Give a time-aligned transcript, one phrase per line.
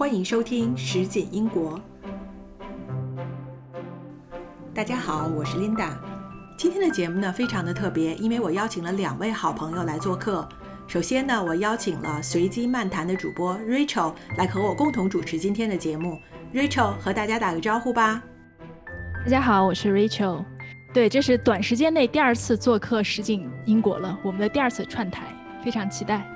[0.00, 1.78] 欢迎收听《实景英国》。
[4.72, 5.90] 大家好，我是 Linda。
[6.56, 10.48] 今天的节目呢，非常的特别，因为我邀请了两位好朋友来做客。
[10.86, 16.18] 首先呢，我邀请了随机漫谈的主播 Rachel 来和我共同主持今天的节目。
[16.54, 18.22] Rachel 和大家打个招呼吧。
[19.22, 20.42] 大家好，我是 Rachel。
[20.94, 25.26] 对，这是短时间内第二次做客实景英国了，我们的第二次串台，
[25.62, 26.26] 非常期待。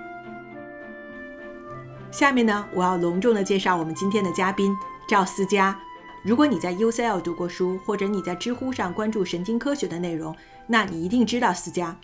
[2.15, 4.73] 下面呢，我要隆重的介绍我们今天的嘉宾
[5.09, 5.77] 赵思佳。
[6.23, 10.33] 如果你在 UCL 读过书，或者你在知乎上关注神经科学的内容，
[10.69, 11.99] 那你一定知道思佳。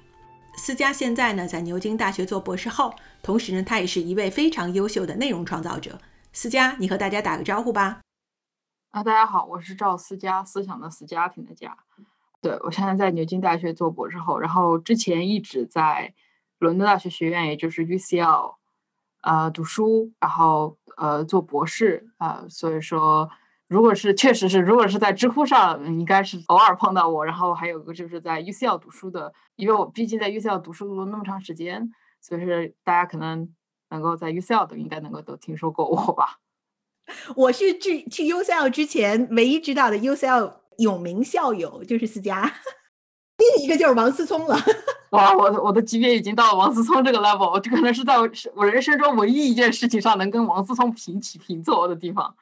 [0.56, 2.92] 思佳现在呢在牛津大学做博士后，
[3.23, 5.96] 同时呢，他也是一位非常优秀的内容创造者。
[6.33, 8.00] 思佳，你和大家打个招呼吧。
[8.91, 11.78] 啊，大家好，我是赵思佳，思想的思，家庭的家。
[12.41, 16.12] 对我现在在牛津大学做博士后，然后之前一直在
[16.58, 18.56] 伦敦大学学院，也就是 UCL。
[19.23, 23.28] 呃，读书，然后呃，做博士啊，所以说，
[23.69, 27.25] 如果是确实是，如果是在知乎上，应该是偶尔碰到我。
[27.25, 33.48] 然后还有个就是在 UCL 读书的，因为我毕竟在 UCL 读书了那么长时间，所以说大家可能
[33.91, 36.39] 能够在 UCL 都应该能够都听说过我吧。
[37.37, 42.50] 我是去去 UCL 之前唯一知道的 UCL 有名校友就是思佳，
[43.41, 44.56] 另一个就是王思聪了。
[45.10, 48.14] 哇，我我的级别已经到了王思聪这个 level，我这可能是在
[48.55, 52.32] 我人生中唯一一件事情上能跟王思聪平起平坐的地方。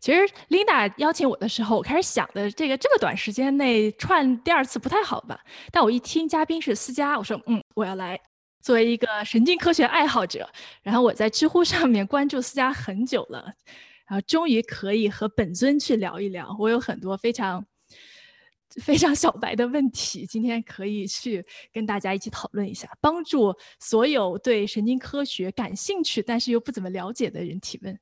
[0.00, 5.40] 其实 Linda 邀请我的时候，我开始想的这个这么短时间内串第二次不太好吧？
[5.70, 8.20] 但我一听嘉宾是思佳，我说嗯，我要来。
[8.60, 10.46] 作为一个神经科学爱好者，
[10.82, 13.42] 然后我在知乎上面关注思佳很久了，
[14.06, 16.54] 然后终于可以和本尊去聊一聊。
[16.58, 17.64] 我有很多非常。
[18.78, 27.98] 非常小白的问题，今天可以去跟大家一起讨论一下，帮助所有对神经科学感兴趣但是又不怎么了解的人提问。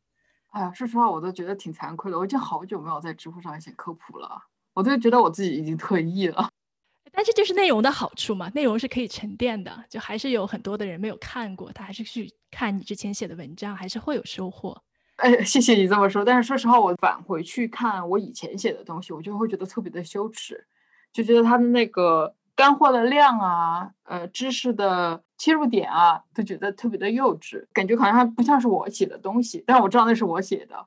[0.49, 4.41] 哎呀，说实话，我都觉得挺惭愧的，我已经好久没有在知乎上写科普了，
[4.75, 6.49] 我都觉得我自己已经退役了。
[7.13, 14.83] 但这就是内容的好处嘛，内容是可以沉淀的，就还是有很多的人没有看过，他还是去看你之前写的文章，还是会有收获。
[15.17, 16.25] 哎，谢谢你这么说。
[16.25, 20.67] 但是说实话，我返回去看我以前写的东西，我就会觉得特别的羞耻，
[21.13, 29.65] 就觉得他的那个干货的量啊，呃，知识的切入点啊，都觉得特别的幼稚，感觉好像不像是我写的东西。
[29.67, 30.87] 但我知道那是我写的。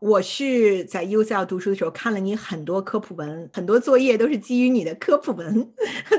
[0.00, 5.72] 我是在 UCL 读书的时候看了你很多科普文，很多作业都是基于你的科普文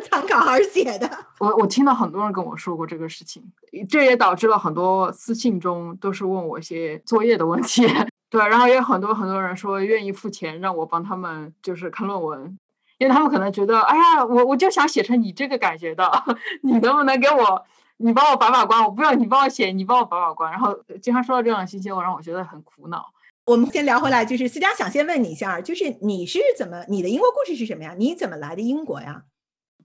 [0.07, 1.09] 参考而写的。
[1.39, 3.43] 我我听到很多人跟我说过这个事情，
[3.89, 7.81] 这也导致了很多私信中都是问我一些作业的问题。
[8.29, 12.57] 对，然后也有很多很多人说愿意付钱让我帮他们就是看论文，
[12.99, 16.07] 因为他们可能觉得，哎呀，我我就想写成你这个感觉的，
[16.61, 17.65] 你能不能给我，
[17.97, 18.83] 你帮我把把关？
[18.85, 20.51] 我不要你帮我写，你帮我把把关。
[20.51, 23.03] 然后经常收到这样的信息，我让我觉得很苦恼。
[23.45, 27.95] 我们先聊回来，就是思佳想先问你一下，就是你是怎么，你的英国故事是什么呀？
[27.97, 29.23] 你怎么来的英国呀？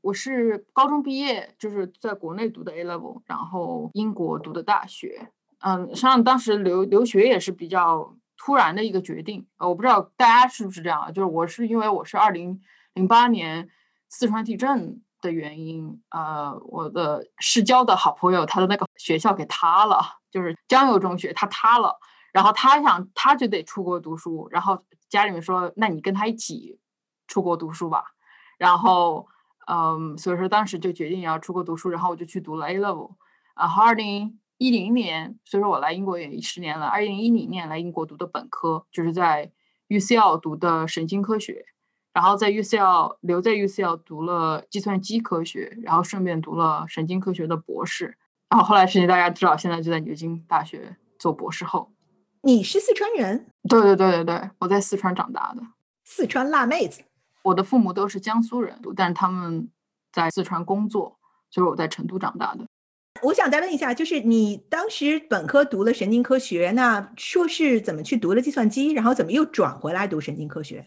[0.02, 5.32] 我是高中毕业，就是在国内读的 A level，然后英国读的大学。
[5.60, 9.46] 嗯，实际上当时留留学也是比较突然的一个决定。
[9.56, 12.60] 呃，我不知道大家是不是这样，就是我是因为我是二零
[12.92, 13.68] 零八年
[14.10, 19.98] 四川地震的原因，呃，我的市郊的好朋友他的那个学校给塌了，
[20.30, 21.96] 就是江油中学，它塌了。
[22.36, 24.46] 然后他想，他就得出国读书。
[24.50, 26.78] 然后家里面说：“那你跟他一起
[27.26, 28.04] 出国读书吧。”
[28.60, 29.26] 然后，
[29.68, 31.88] 嗯，所以说当时就决定要出国读书。
[31.88, 33.14] 然后我就去读了 A level。
[33.58, 36.84] 然后二零一零年，所以说我来英国也十年了。
[36.84, 39.50] 二零一零年来英国读的本科，就是在
[39.88, 41.64] UCL 读的神经科学。
[42.12, 48.18] 然后在 UCL 留在 UCL 读了计算机科学，然后顺便读了神经科学的博士。
[48.50, 51.95] 然后后来事情大家知道，现在就在牛津大学做博士后。
[52.46, 53.46] 你是四川人？
[53.68, 55.62] 对对对对对，我在四川长大的，
[56.04, 57.02] 四川辣妹子。
[57.42, 59.68] 我的父母都是江苏人，但是他们
[60.12, 61.18] 在四川工作，
[61.50, 62.64] 所以我在成都长大的。
[63.22, 70.86] 我想再问一下，就是你当时本科读了神经科学，那硕士怎么去读了计算机，然后怎么又转回来读神经科学？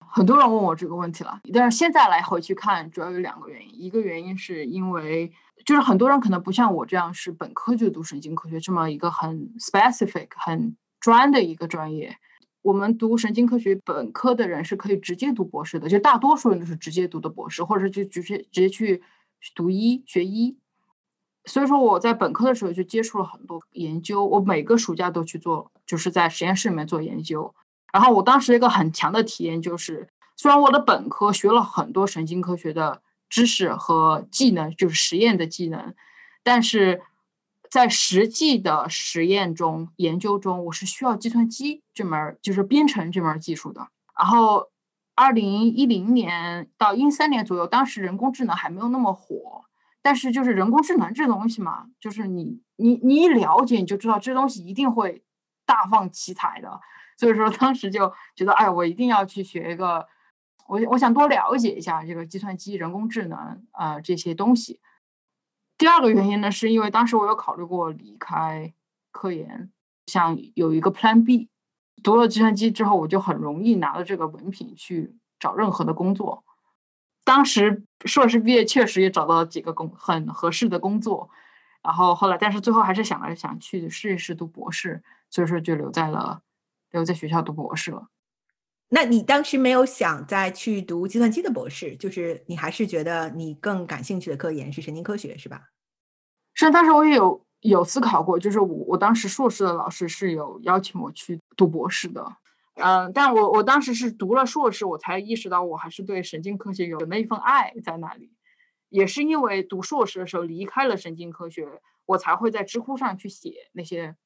[0.00, 3.80] 很多人问我这个问题了，但是现在来回去看，主要有两个原因。
[3.80, 5.32] 一个原因是因为。
[5.64, 12.16] 就是很多人可能不像我这样是本科就读神经科学这么一个很 specific 很专的一个专业。
[12.62, 19.02] 我们读神经科学本科的人是可以直接读博士的，就大多数人都是直接读的博士，或者是就直接直接去
[19.54, 20.56] 读医学医。
[21.44, 27.54] 所以说我在本科的时候就接触了很多研究，我每个暑假都去做，就是在实验室里面做研究。
[27.92, 33.02] 然后我当时一个很强的体验就是，虽然我的本科学了很多神经科学的。
[33.32, 35.94] 知识和技能就是实验的技能，
[36.42, 37.00] 但是
[37.70, 43.88] 在实际的实验中、研究中，我是需要计算机这门就是编程这门技术的。
[44.18, 44.68] 然后，
[45.14, 49.64] 二零一零年到一三年左右，当时人工智能还没有那么火，
[50.02, 55.24] 但是就是人工智能这东西嘛，就是你你你一了解，你就知道这东西一定会
[55.64, 56.78] 大放奇彩的。
[57.16, 60.06] 所以说，当时就觉得，哎，我一定要去学一个，
[60.66, 64.80] 我我想多了解一下这个计算机、人工智能啊这些东西。
[65.76, 68.72] 第二个原因呢，是因为当时我有考虑过离开
[69.10, 69.70] 科研，
[70.06, 71.48] 想有一个 Plan B。
[72.02, 76.42] 读了计算机之后，我就很容易拿到这个文凭去找任何的工作。
[77.22, 81.30] 当时硕士毕业，确实也找到了几个工很合适的工作。
[81.80, 86.42] 然后后来，但是最后还是想来想去试一试读博士，所以说就留在了
[86.90, 88.08] 留在学校读博士了。
[88.92, 95.70] 那你当时没有想再去读计算机的博士，就是你还是觉得你更感兴趣的科研是神经科学，是吧？
[96.54, 97.44] 是，当时我也有。
[97.62, 102.26] 有思考过，就是我我当时硕士的老师是有邀请我去读博士的，
[102.74, 108.32] 嗯，但我我当时是读了硕士，我才意识到我还是对神经科学有那一份爱在那里，
[108.88, 111.68] 也是因为读硕士的时候离开了神经科学，
[112.06, 114.16] 我才会在知乎上去写那些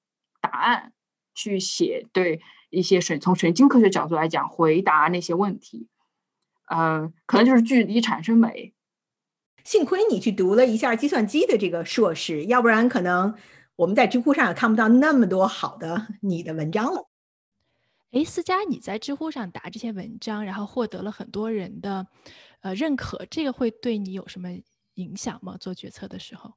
[0.40, 0.94] 答案，
[1.34, 2.40] 去写对
[2.76, 5.88] 一些神从神经科学角度来讲回答那些问题，
[6.66, 8.74] 嗯，可能就是距离产生美。
[9.64, 13.34] 幸亏你去读了一下计算机的这个硕士，要不然可能
[13.76, 17.08] 我们在知乎上也看不到那么多好的你的文章了。
[18.10, 22.06] 哎，思佳，你在知乎上答这些文章，然后获得了很多人的
[22.60, 24.50] 呃认可，这个会对你有什么
[24.96, 25.56] 影响吗？
[25.58, 26.52] 做决策的时候？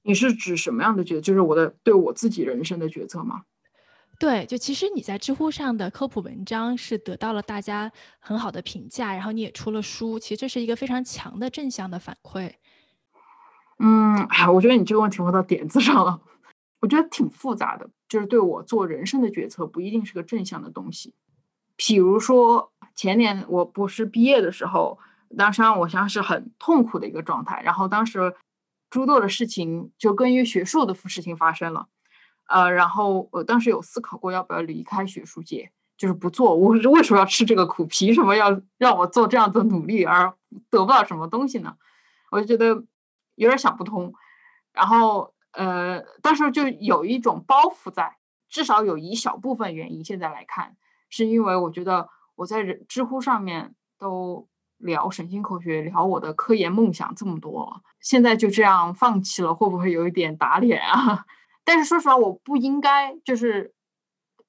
[0.00, 1.20] 你是指什么样的决？
[1.20, 3.42] 就是我的对我自己人生的决策吗？
[4.18, 7.90] 对，就其实你在知乎上的科普文章是得到了大家
[8.20, 12.52] 很好的评价，然后你也出了书，其实这是一个非常强的正向的反馈。
[13.80, 16.20] 嗯，哎，我觉得你这个问题问到点子上了，
[16.80, 21.12] 我觉得挺复杂的，就是对我做人生的决策不一定是个正向的东西。
[21.76, 24.98] 譬如说前年我博士毕业的时候，
[25.36, 28.32] 当时我想是很痛苦的一个状态，然后当时
[28.88, 31.88] 诸多的事情就跟于学术的事情发生了。
[32.46, 36.54] 呃，然后我当时有思考过要不要离开学术界，就是不做。
[36.54, 37.86] 我为什么要吃这个苦？
[37.86, 40.32] 凭什么要让我做这样的努力而
[40.70, 41.76] 得不到什么东西呢？
[42.30, 42.84] 我就觉得
[43.36, 44.12] 有点想不通。
[44.72, 48.16] 然后，呃，当时就有一种包袱在，
[48.48, 50.04] 至少有一小部分原因。
[50.04, 50.76] 现在来看，
[51.08, 54.48] 是因为我觉得我在知乎上面都
[54.78, 61.24] 聊神经科学，聊我的科研梦想这么多了，现在就这样放弃了，会不会有一点打脸啊？
[61.64, 63.72] 但是说实话，我不应该就是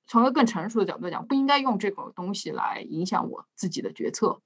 [0.06, 4.41] 从一个更成熟的角度讲，不应该用这个东西来影响我自己的决策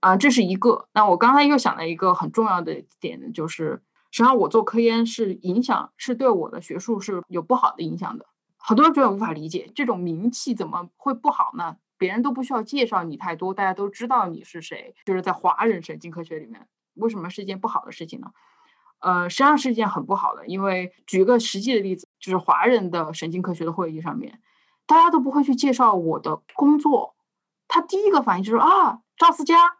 [0.00, 0.88] 啊，这是一个。
[0.92, 8.26] 那我刚才又想了一个很重要的点，就是实际上我做科研是影响，是对我的学术是有不好的影响的。
[8.56, 11.76] 很多人觉得无法理解，这种名气怎么会不好呢？
[11.98, 18.32] 别人都不需要介绍你太多，大家都知道你是谁，就是在华人神经科学里面，为什么是一件不好的事情呢？
[19.00, 24.40] 呃，实际上是一件很不好的，因为举个实际的例子，就是华人的神经科学的会议上面，
[24.86, 27.14] 大家都不会去介绍我的工作，
[27.68, 29.76] 他第一个反应就是啊，赵思佳，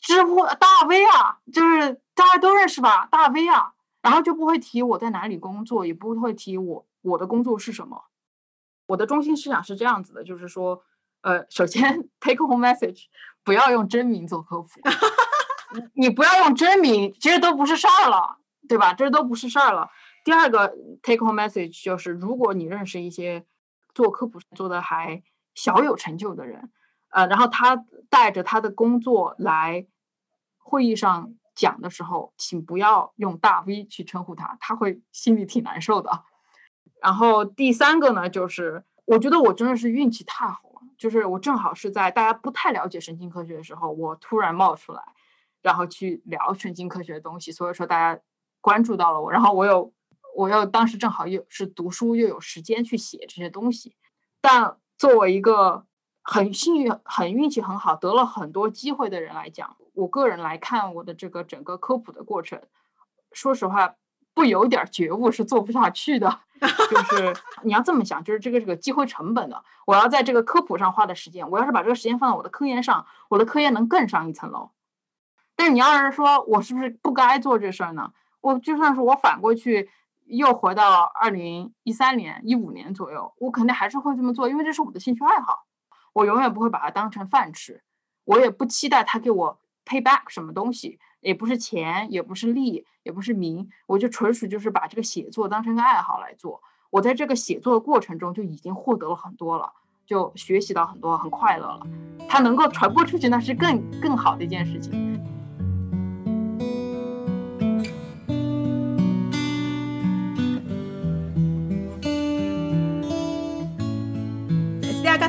[0.00, 8.04] 知乎大 V 啊，就是大家都认识吧，大 V 啊，然后就不会提我在哪里工作，也不会提我我的工作是什么。
[8.86, 10.82] 我的中心思想是这样子的，就是说，
[11.22, 13.04] 呃，首先 take home message，
[13.42, 14.68] 不要用真名做科普。
[15.94, 18.38] 你不要用真名，其实都不是事儿了，
[18.68, 18.92] 对吧？
[18.94, 19.90] 这都不是事儿了。
[20.24, 23.44] 第二个 take home message 就是，如果你认识一些
[23.94, 25.22] 做科普做的还
[25.54, 26.70] 小有成就的人，
[27.10, 29.86] 呃，然后他带着他的工作来
[30.58, 36.24] 会议上讲的时候，请不要用大 V 去称呼他，他会心里挺难受的。
[37.02, 45.02] 然后第三个呢，就是我觉得我真的是运气太好了，就是我正好是在大家不太了解神经科学的时候，我突然冒出来。
[45.64, 48.20] 然后去聊神经科学的东西，所以说大家
[48.60, 49.90] 关注到了我，然后我又
[50.36, 53.96] 我又当时正好又是读书又有时间去写这些东西，
[54.42, 55.86] 但作为一个
[56.22, 62.60] 很幸运、很运气很好、得了很多机会的人来讲，我个人来看我的这个整个科普的过程，
[63.32, 63.94] 说实话
[64.34, 74.68] 不有点觉悟是做不下去的， 就是你要这么想，就是这个这个机会成本的，我要在这个科普上花的时间，我要是把这个时间放到我的科研上，我的科研能更上一层楼。
[75.56, 78.12] 但你要是说我是不是不该做这事儿呢？
[78.40, 79.88] 我就算是我反过去
[80.26, 85.64] 又回到二零一三年、一五年左右，我肯定还是会这么做，因为这是我的兴趣爱好。
[86.12, 87.82] 我永远不会把它当成饭吃，
[88.24, 90.98] 我也不期待他给我 pay back 什么东西。
[91.20, 96.62] 也不是钱，也不是利，也不是名，我就纯属就是把这个写作当成个爱好来做。
[96.90, 99.72] 我在这个写作的过程中就已经获得了很多了，
[100.04, 101.80] 就学习到很多，很快乐了。
[102.28, 104.92] 它能够传播出去，那是更更好的一件事情。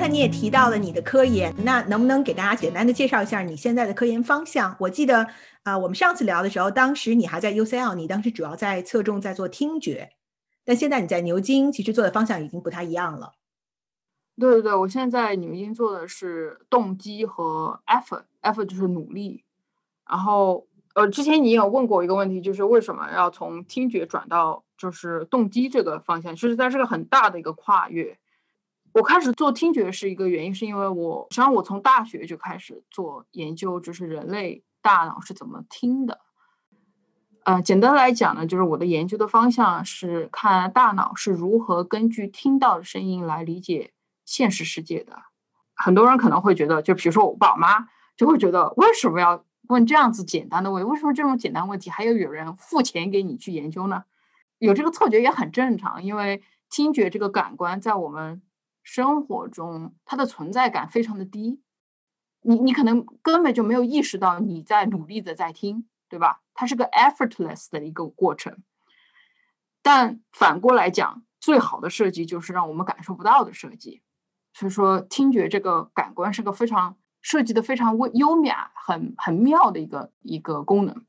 [0.05, 4.75] 才你也提到了你的科研，那能不能给大家简单的介绍一下你现在的科研方向？
[4.79, 5.25] 我记得
[5.63, 10.11] 啊，我们上次聊的时候，当时你还在 UCL，你当时主要在侧重在做听觉，
[10.63, 13.31] 但现在你在牛津，其实做的方向已经不太一样了。
[14.37, 19.43] 对对对，我现在在牛津做的是动机和 effort，effort 就是努力。
[20.07, 26.35] 然后呃，之前你有问过一个问题，就是为什么要从听觉转到就是动机这个方向？
[26.35, 28.15] 其实它是个很大的一个跨越。
[28.95, 36.21] 我开始做听觉是一个原因，是因为我实际上我从大学就开始做研究，就是人类大脑是怎么听的。
[37.43, 43.91] 呃，简单来讲呢，就是我的研究的方向是看大脑是如何根据听到的声音来理解
[44.23, 45.23] 现实世界的。
[45.73, 50.89] 很多人可能会觉得，就比如说我爸妈就会觉得，为什么要问这样子简单的问题？
[50.89, 54.05] 为什么这种简单问题还要有人付钱给你去研究呢？
[54.59, 58.41] 有这个错觉也很正常，因为听觉这个感官在我们。
[58.85, 61.59] 生活中，它的存在感非常的低，
[62.41, 66.43] 你你可能根本就没有意识到你在努力的在听，对吧？
[66.53, 68.59] 它是个 effortless 的一个过程。
[69.81, 74.03] 但反过来讲，最好的设计就是让我们感受不到的设计。
[74.53, 81.03] 所以说，听觉这个感官是个非常设计的非常微优雅、很很妙的一个一个功能。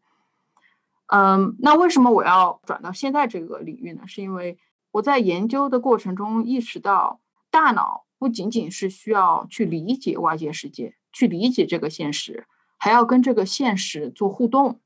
[1.08, 4.06] 嗯，那为什么我要转到现在这个领域呢？
[4.06, 4.58] 是因为
[4.92, 7.20] 我在研究的过程中意识到。
[7.56, 12.46] 大脑不仅仅是需要去理解外界世界，去理解这个现实，
[12.76, 14.82] 还要跟这个现实做互动，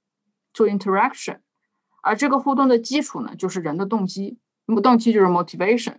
[0.55, 1.41] 做 interaction。
[2.01, 4.39] 而这个互动的基础呢，就是人的动机。
[4.67, 5.97] 那么动机就是 motivation，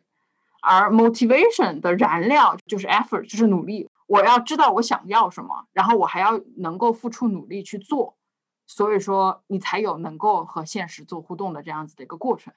[0.62, 3.90] 而 motivation 的燃料就是 effort，就是努力。
[4.08, 8.16] 我要知道我想要什么，然后我还要能够付出努力去做。
[8.66, 12.54] 所以说，你才有能够和现实做互动的这样子的一个过程。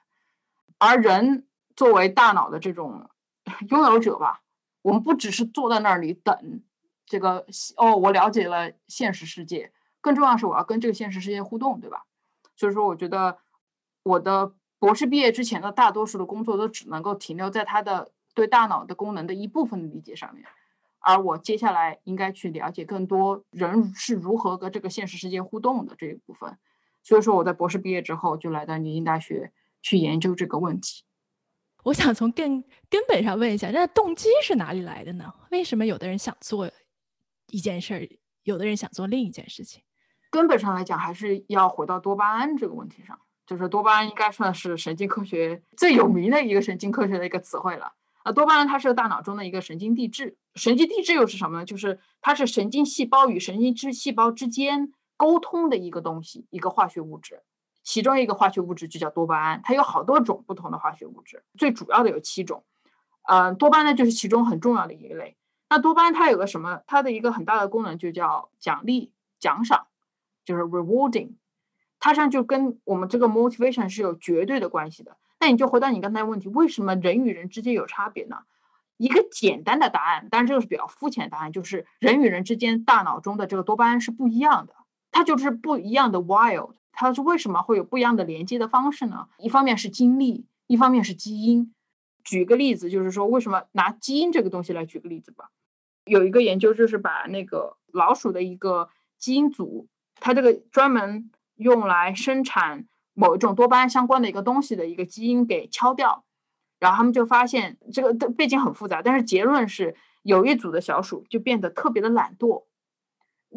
[0.77, 1.45] 而人
[1.75, 3.09] 作为大脑的这种。
[3.69, 4.41] 拥有者吧，
[4.81, 6.61] 我们不只是坐在那里等
[7.05, 7.45] 这个
[7.77, 9.71] 哦，我了解了现实世界，
[10.01, 12.05] 更重要是我要跟这个现实世界互动，对吧？
[12.55, 13.39] 所以说，我觉得
[14.03, 20.45] 我的博士毕业之前的大多数的工作都只能够停留在他的对大脑的功能的一部分的理解上面，
[20.99, 26.57] 而我接下来应该去了解更多人是如何跟这个现实世界互动的这一部分。
[27.03, 31.03] 所以说，我在博士毕业之后就来到牛津大学去研究这个问题。
[31.85, 35.31] 我想从更根本上问一下，那动机是哪里来的呢？
[35.51, 36.69] 为什么有的人想做
[37.51, 38.09] 一件事儿，
[38.41, 39.83] 有的人想做另一件事情？
[40.31, 43.19] 根本上来讲，还是要回到多巴胺这个问题上。
[43.45, 47.93] 就是多巴胺应该算是神经科学最有名的一个神经科学的一个词汇了。
[48.23, 51.65] 啊，多巴胺它是大脑中的一个神经递质，神经递质又是什么呢？
[51.65, 57.43] 就是它是神经细胞与神经质细胞之间沟通的一个东西，一个化学物质。
[57.85, 62.63] 其中一个化学物质就叫多巴胺，它有好多种不同的化学物质，最主要的有七种。
[63.29, 65.37] 嗯，多巴胺呢就是其中很重要的一类。
[65.69, 66.81] 那多巴胺它有个什么？
[66.87, 69.85] 它的一个很大的功能就叫奖励、奖赏，
[70.43, 71.33] 就是 rewarding。
[71.99, 75.17] 它上就跟我们这个 motivation 是有绝对的关系的。
[75.39, 78.39] 那你就回到你刚才问题，为什么人与人之间有差别呢？
[78.97, 84.73] 一个简单的答案，当然这个是比较肤浅的答案，就是人与人之间大脑中的这个多巴胺是不一样的，
[85.11, 86.73] 它就是不一样的 wild。
[86.95, 89.27] 它是为什么会有不一样的连接的方式呢？
[89.37, 91.73] 一方面是经历，一方面是基因。
[92.23, 95.51] 举个例子，就是说为什么拿基因这个东西来举个例子吧。
[96.05, 106.23] 有一个研究就是把那个老鼠的一个基因组，它这个专门用来生产某一种多巴胺相关的一个东西的一个基因给敲掉，
[106.79, 112.63] 然后他们就发现这个的背景很复杂，但是结论是有一组的小鼠就变得特别的懒惰。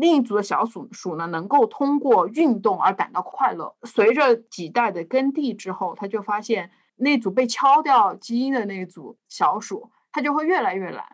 [0.01, 3.75] 另一组的小鼠鼠呢，能够通过运动而感到快乐。
[3.83, 11.05] 随着几代的耕地之后，他就发现那组被敲掉基因的那一组小鼠，它就会越来越懒，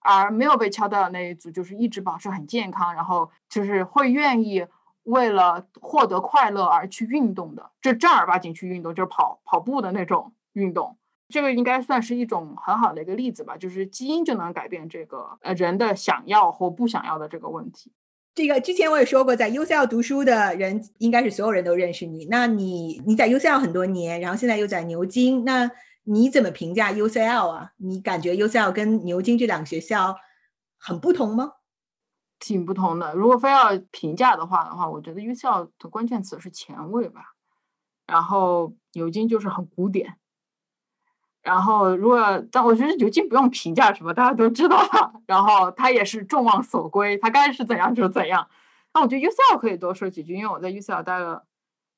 [0.00, 4.66] 而没有被敲掉的那一组就是一直保持很健康，然后就是会愿意
[5.02, 10.96] 为了获得快乐而去运动的，就正儿八经去运动，就是跑跑步的那种运动。
[11.28, 17.92] 这个应该算是一种很好的一个例子吧，就是基因就能改变这个呃人的想要或不想要的这个问题。
[18.34, 22.26] 这个之前我也说过，在 UCL 读书的人应该是所有人都认识你。
[22.26, 25.70] 那你你在 UCL 很多年，然后现在又在牛津，那
[26.04, 27.72] 你怎么评价 UCL 啊？
[27.76, 30.16] 你感觉 UCL 跟牛津这两个学校
[30.78, 31.54] 很不同吗？
[32.38, 33.12] 挺不同的。
[33.14, 37.34] 如果非要评价的话的话，我觉得 UCL 的关键词是前卫吧，
[38.06, 40.19] 然后牛津就是很古典。
[41.42, 42.20] 然后，如果
[42.52, 45.12] 但我觉得牛津不用评价什么，大家都知道了。
[45.26, 48.46] 然后他也是众望所归，他该是怎样就怎样。
[48.92, 51.46] 那我觉得 UCL 可以多说几句，因为我在 UCL 待了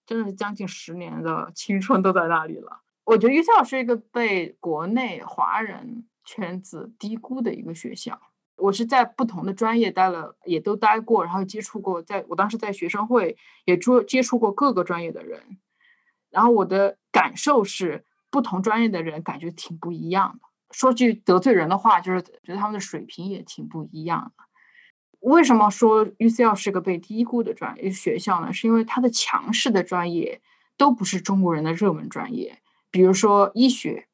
[0.06, 2.82] 真的是将近十年的青春都在那里了。
[3.04, 8.20] 我觉得 UCL 是一个被国内华人圈子低估的一个学校。
[8.56, 15.58] 我是在不同的专业待了，也都待过，然后接触过，在我当时在学生会也接接触过各个专业的人，
[16.30, 18.04] 然后我的感受是。
[18.32, 20.48] 不同专业的人感觉挺不一样的。
[20.70, 24.44] 说句得罪人的话，就是觉得他们的水平也挺不一样的。
[25.20, 28.50] 为什么说 UCL 是个被低估的专业学校呢？
[28.52, 30.40] 是因为它的强势的专业
[30.78, 34.08] 都不是中国人的热门专业，比如说医学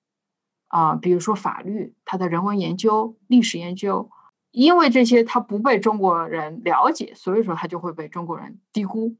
[0.66, 4.10] 啊，比如说法律，它的人文研究、历史研究，
[4.50, 9.16] 因为这些它不被中国人了解，所以说它就会被中国人低估。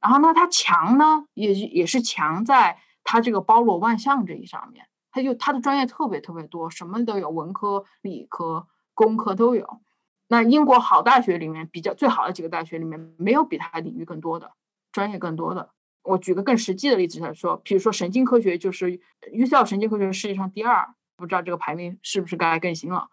[0.00, 2.78] 然后呢，它强呢，也也是强在。
[3.04, 9.80] 它这个包罗万象这一上面，它就它的专业特别特别多，什么都有，文科、理科、工科都有。
[10.28, 14.52] 那英国好大学里面比较最好的几个大学里面，没有比它领域更多的
[14.90, 15.70] 专业更多的。
[16.04, 18.98] 我举个更实际的例子来说，比如说神经科学，就是
[19.32, 23.08] UCL 神经科学世界上第二，不知道这个排名是不是该更新了。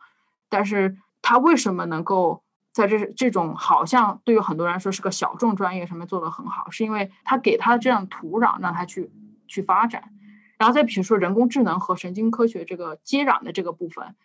[0.47, 2.41] 但是它为什么能够
[2.71, 9.11] 在这这种好像对于很多人来说是个小众专业上面做得很好，是因为它给它这样土壤让它去。
[9.49, 10.13] 去发展，
[10.57, 14.15] 然后再比如说人工智能和神经科学这个接壤的这个部分，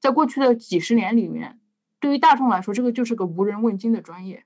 [0.00, 1.58] 在过去的几十年里面，
[1.98, 4.44] 对于大众来说，这个就是个无人问津的专业。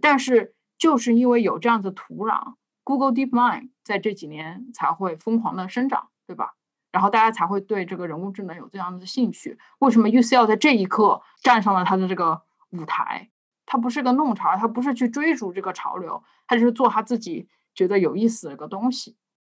[0.00, 6.54] 但是就是因为有这样的土壤，Google DeepMind 在这几年才会疯狂的生长，对吧？
[6.90, 9.58] 然后大家才会对这个人工智能有这样的兴趣。
[9.80, 13.30] 为什么 UCL 在这一刻站上了它的这个舞台？
[13.66, 19.16] 它不是个弄潮，它不是去追逐这个潮流，它就是做他自己觉得有意思的一个东西。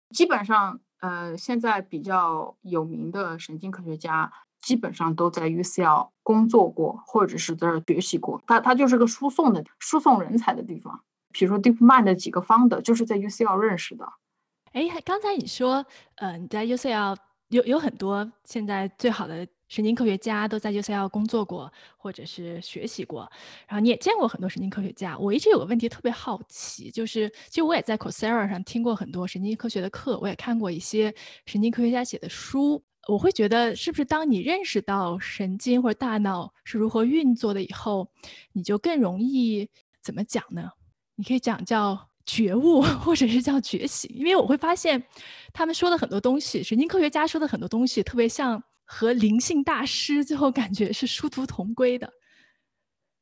[0.09, 4.31] 基本上，呃，现在比较有名的神经科学家
[4.61, 8.41] 基本上都在 UCL 工作过，或者是在这学习过。
[8.47, 11.03] 它它就是个输送的输送人才的地方。
[11.31, 14.07] 比如说 DeepMind 的几个方的，就是在 UCL 认识的。
[14.73, 17.17] 哎，刚才你说，呃，你在 UCL
[17.49, 19.47] 有有很多现在最好的。
[19.67, 23.29] 神经科学家都在 UCL 工作过，或者是学习过，
[23.67, 25.17] 然后你也见过很多神经科学家。
[25.17, 31.13] 我一直有个问题特别好奇，就是其实我也在 Coursera 上听过很多神经科学的课，我也看过一些
[31.45, 32.83] 神经科学家写的书。
[33.07, 38.09] 我会觉得，是不是当你认识到神经或者大脑是如何运作的以后，
[38.53, 39.69] 你就更容易
[40.01, 40.71] 怎么讲呢？
[41.15, 44.09] 你可以讲叫觉悟，或者是叫觉醒。
[44.15, 45.03] 因为我会发现，
[45.53, 48.63] 他们说的很多东西，神经科学家说的很多东西，特别像。
[48.85, 52.13] 和灵性大师最后感觉是殊途同归的，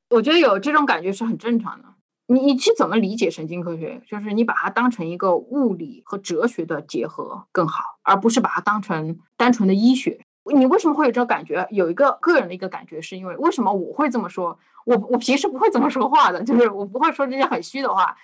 [0.10, 1.96] 我觉得有这种感觉是很正常的。
[2.28, 4.02] 你你去怎么理解神经科学？
[4.08, 10.26] 就是你把它当成一个物理和哲学的结合更好，而不是把它当成单纯的医学。
[10.54, 11.68] 你为什么会有这种感觉？
[11.72, 14.58] 有一个个人的一个感觉，是因为为什么我会这么说？
[14.86, 18.16] 我我平时不会这么说话的，就是我不会说这些很虚的话，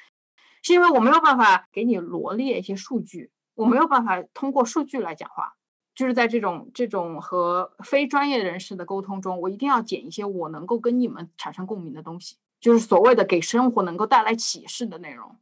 [0.62, 5.56] 是因为我没有办法给你罗列一些数据，我没有办法通过数据来讲话。
[6.00, 15.36] 就是在这种这种和非专业人士的沟通中，我一定要捡一些我能够跟你们产生共鸣的东西，就是所谓的给生活能够带来启示的内容。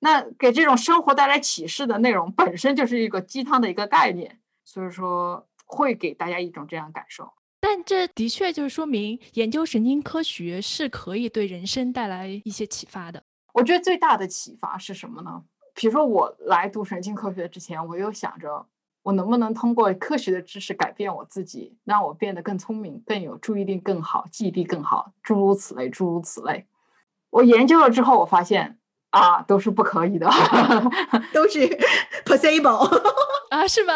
[0.00, 7.32] 那给这种生活带来启示的内容本身就是一个鸡汤的一个概念，所以说会给大家一种这样感受。
[7.60, 13.22] 但这的确就是说明研究神经科学是可以对人生带来一些启发的。
[13.52, 15.44] 我觉得最大的启发是什么呢？
[15.76, 18.66] 比如说我来读神经科学之前，我又想着。
[19.02, 26.66] 我能不能通过科学的知识改变我自己，让我变得更聪明、更有注意力更好、记忆力更好，诸如此类，诸如此类。
[27.30, 28.78] 我研究了之后，我发现
[29.10, 30.30] 啊，都是不可以的，
[31.34, 31.66] 都是
[32.24, 32.88] placeable
[33.50, 33.94] 啊，是吗？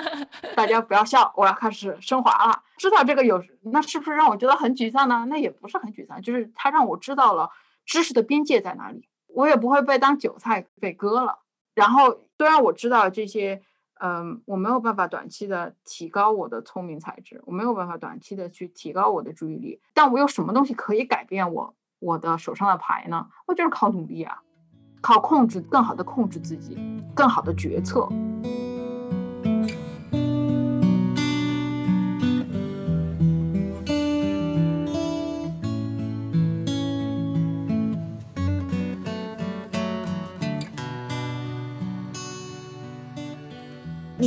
[0.54, 2.62] 大家不要笑，我要开始升华了。
[2.76, 5.24] 知道这个有，那是不是让我觉得很沮丧呢？
[5.30, 7.48] 那也不是很沮丧，就是它让我知道了
[7.86, 11.38] 知识的边界在哪里，我也不会被当韭菜被割了。
[11.74, 13.62] 然后，虽然我知道这些。
[14.04, 23.28] 嗯，我没有办法短期的提高我的聪明才智，我没有办法短期的去提高我的注意力，但我有什么东西可以改变我我的手上的牌呢？
[23.46, 24.42] 我就是靠努力啊，
[25.00, 26.76] 靠控制，更好的控制自己，
[27.14, 28.08] 更好的决策。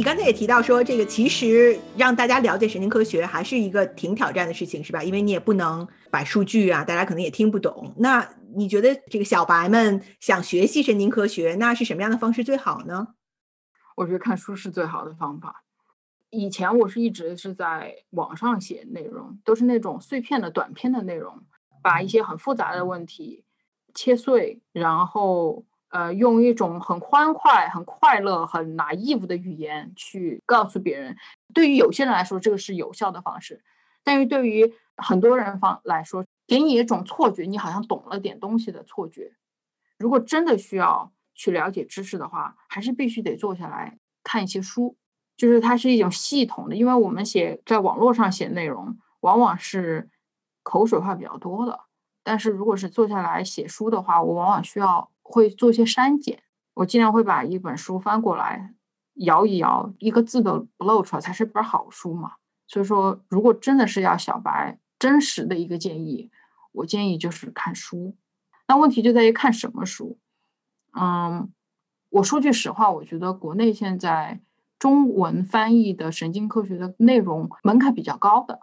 [0.06, 5.04] 刚才也提到说，这个其实让大家了解神经科学还是一个挺挑战的事情，是吧？
[5.04, 7.92] 因为你也不能摆数据啊，大家可能也听不懂。
[7.98, 13.16] 那你觉得这个小白们想学习神经科学，那是什么样的方式最好呢？
[13.96, 15.64] 我觉得看书是最好的方法。
[16.30, 21.42] 以前我是一直是在网上写内容，都是那种碎片的短篇的内容，
[21.82, 23.44] 把一些很复杂的问题
[23.96, 25.66] 切碎，然后。
[25.90, 31.16] 呃，用一种很欢快、很快乐、很 naive 的语言去告诉别人，
[31.54, 33.58] 对于有些人来说，这个是有效的方式；
[34.04, 39.34] 但是对于很多人方来说，给你一种错觉，你好像懂了点东西的错觉。
[39.98, 44.98] 如果真的需要去了解知识的话，还是必须得坐下来看一些书，
[45.38, 46.76] 就是它是一种系统的。
[46.76, 50.10] 因为我们写在网络上写内容，往往是
[50.64, 51.80] 口水话比较多的，
[52.22, 55.10] 但是如果是坐下来写书的话，我往往需要。
[55.28, 56.44] 会做些删减，
[56.76, 58.76] 我尽量会把一本书翻过来，
[59.16, 62.34] 摇一摇，一个字都不露出来，才是本好书嘛。
[62.68, 66.30] 所以说，如果真的是要小白真实的一个建议，
[66.74, 68.16] 我建议就是看书。
[68.68, 70.20] 那问题就在于看什么书。
[70.94, 71.52] 嗯，
[72.10, 74.40] 我说句实话，我觉得国内现在
[74.78, 78.62] 中文翻译的神经科学的内容门槛比较高的，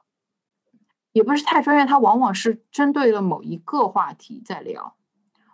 [1.11, 4.95] 也不是太专业，它往往是针对了某一个话题在聊，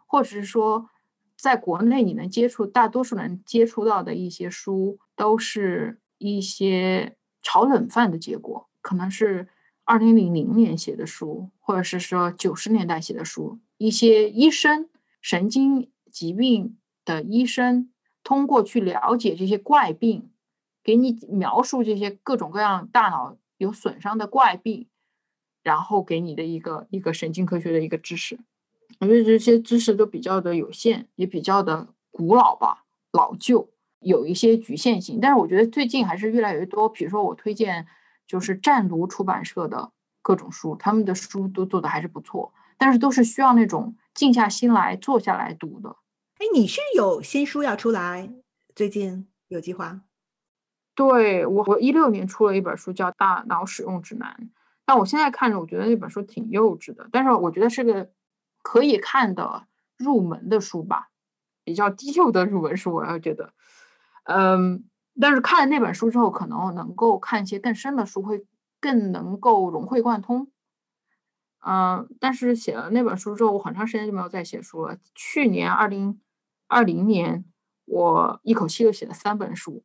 [0.07, 0.91] 或者是说。
[1.39, 9.47] 在国内，你能接触大多数人接触到的一些书，都是一些炒冷饭的结果，可能是
[9.85, 13.61] 二零零零年写的书，或者是说九十年代写的书。
[13.77, 17.89] 一些医生、神经疾病的医生，
[18.25, 20.31] 通过去了解这些怪病，
[20.83, 24.89] 给你描述这些各种各样大脑有损伤的怪病，
[25.63, 28.41] 然后给你的一个一个神经科学的一个知识。
[29.01, 33.71] 我觉得这些知识都比较的有限，也比较的古老吧，老旧，
[34.01, 35.21] 有一些局限性。
[35.23, 36.89] 但是我觉得最近还是越来越多。
[36.89, 37.87] 比如说，我推荐
[38.27, 45.91] 就是湛读出版社的各种书，他们的书都做的还是不错，但是都是需要那种静下心来坐下来读的。
[46.39, 48.33] 哎，你是有新书要出来？
[48.75, 50.01] 最近有计划？
[50.97, 54.37] 对我，我一六年出了一本书叫《大脑使用指南》，
[54.85, 58.11] 但我现在看着，我觉得那本书挺幼稚的，但是我觉得是个。
[58.63, 59.67] 可以看的
[59.97, 61.11] 入门的书吧，
[61.65, 63.53] 比较低幼的入门书，我要觉得，
[64.25, 64.85] 嗯，
[65.21, 68.45] 但是看了那本书之后，可能能够看一些更深的书，会
[68.81, 70.51] 更能够融会贯通。
[71.61, 74.97] 嗯，但是写了那本书之后，我很长时间就没有再写书了。
[75.15, 76.21] 去年二零
[76.67, 77.45] 二零年，
[77.87, 79.83] 我一口气又写了三本书，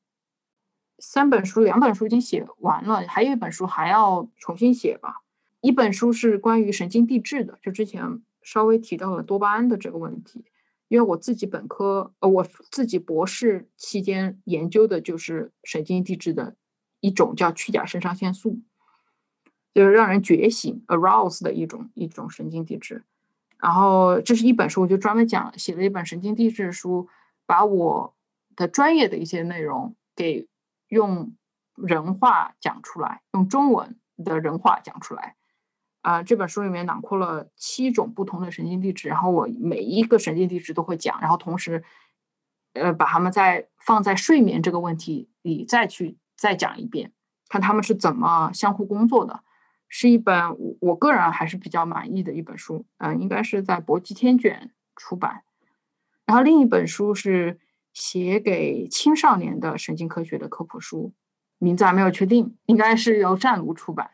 [0.99, 5.21] 三本书，两本书已经写完了，还有一本书还要重新写吧。
[5.61, 8.21] 一本书是关于神经递质的，就之前。
[8.43, 10.45] 稍微提到了多巴胺的这个问题，
[10.87, 16.55] 因为我自己本科呃，我自己博士期间研究的就是神经递质的
[16.99, 18.59] 一种叫去甲肾上腺素，
[19.73, 23.03] 就是让人觉醒 arouse 的一种一种神经递质。
[23.57, 27.07] 然后这是一本书，我就专门讲写了一本神经递质书，
[27.45, 28.13] 把我
[28.55, 30.47] 的专业的一些内容给
[30.89, 31.33] 用
[31.75, 35.37] 人话讲出来，用中文的人话讲出来。
[36.03, 41.81] 啊，这本书里面囊括了七种不同的神经递质，然后我每一个神经递质都会讲，然后同时，
[42.73, 47.13] 呃，把它们再放在睡眠这个问题里再去再讲一遍，
[47.47, 49.43] 看他们是怎么相互工作的，
[49.87, 50.35] 是一本
[50.81, 55.43] 我个人还是比较满意的一本书，嗯，应该是在博济天卷出版。
[56.25, 57.59] 然后另一本书是
[57.93, 61.13] 写给青少年的神经科学的科普书，
[61.59, 64.11] 名字还没有确定，应该是由湛卢出版。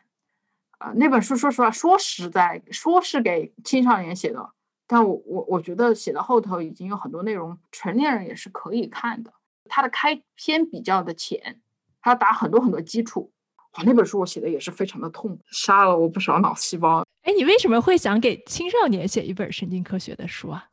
[0.80, 4.50] 啊，那本书说实话，说实在，说是给青少年写的，
[4.86, 9.30] 但我我我觉得写到后头已经有很多内容，成年人也是可以看的。
[9.68, 11.60] 它的开篇比较的浅，
[12.00, 13.30] 它打很多很多基础。
[13.74, 17.04] 哇，那本书我写的也是非常的痛，杀了我不少脑细胞。
[17.24, 20.70] 哎，你为什么会想给青少年写一本神经科学的书啊？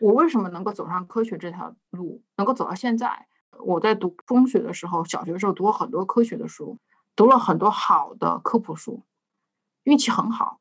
[0.00, 3.26] 我为什么能够走上科学这条路，能够走到现在？
[3.64, 6.78] 我在读中学的时候，小学的时候读了很多科学的书，
[7.14, 9.04] 读了很多好的科普书。
[9.84, 10.60] 运气很好，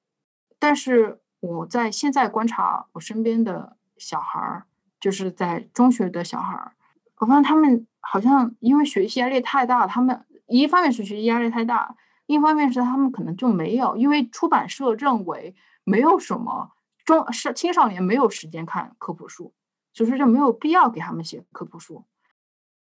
[0.58, 4.66] 但是我在现在观察我身边的小孩儿，
[5.00, 6.76] 就是在中学的小孩儿，
[7.18, 16.72] 我发现他们好像因为学习压力太大，他们一方面是学习压力太大，一方面是他们可能就没有，因为出版社认为没有什么
[17.06, 19.54] 中是青少年没有时间看科普书，
[19.94, 22.06] 所以说就没有必要给他们写科普书。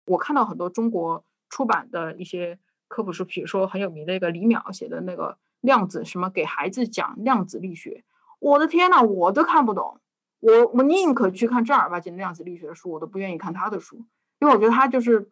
[0.07, 5.39] 我看到很多中国出版的一些科普书，比如说很有名的一个李淼写的那个。
[5.61, 8.05] 量子什么给孩子讲量子力学？
[8.39, 10.01] 我的天呐，我都看不懂。
[10.41, 13.97] 我我宁可去看正儿八经的量子力学的书，我都不愿意看他的书，
[14.39, 15.31] 因为我觉得他就是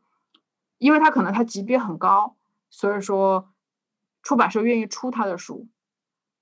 [0.78, 2.36] 因为他可能他级别很高，
[2.70, 3.52] 所以说
[4.22, 5.68] 出版社愿意出他的书，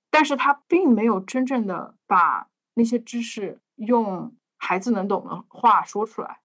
[0.09, 6.39] 但是他并没有真正的把那些知识用孩子能懂的话说出来。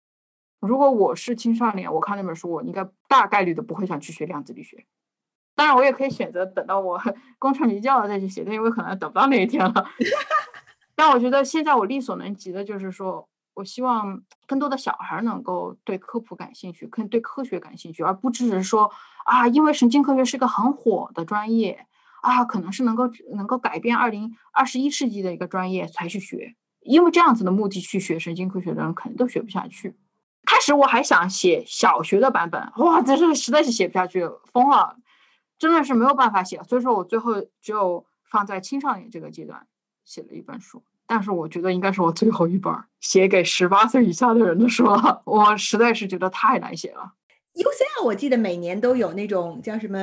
[0.60, 4.84] 如果我是青少年，我看那本书，我应该大概率的不会想去学量子力学。
[5.60, 6.98] 当然，我也可以选择等到我
[7.38, 9.86] 功成名就了再去写，因为可能等不到那一天了。
[10.96, 18.90] 但我觉得现在我力所能及的就是说，我希望更多的小孩能够对科普感兴趣，更对科学感兴趣，而不只是说
[19.26, 21.84] 啊，因为神经科学是个很火的专业
[22.22, 29.94] 啊，可能是能够能够改变二零二十一世纪的一个专业才去学，因为这样子的目的去学神经科学的人肯定都学不下去。
[30.46, 34.96] 开始我还想写小学的版本，哇，这是实在是写不下去，疯了，
[35.60, 39.66] 真的是没有办法写，所以说我最后只有放在青少年这个阶段
[40.04, 40.82] 写了一本书。
[41.06, 47.12] 但是我觉得应该是我最后一本写给十八岁以下的人的书了，我实在是觉得太难写了。
[47.52, 49.98] UCL 我记得每年都有那种叫什么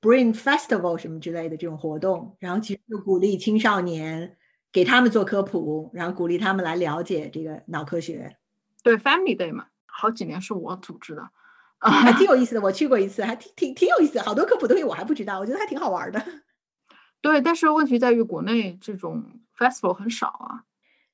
[0.00, 4.36] Brain Festival 什么之类的这种活动，然后其实就鼓励青少年
[4.72, 8.36] 给他们做科普，然后鼓励他们来了解这个脑科学。
[8.82, 11.28] 对 Family Day 嘛，好几年是我组织的，
[11.80, 12.60] 还挺 有意思的。
[12.60, 16.24] 我去过一次，还挺挺挺有意思，好多科普东西我还不知道，我觉得还挺好玩的。
[17.20, 19.24] 对，但是问题在于国内这种。
[19.58, 20.64] Festival 很少啊，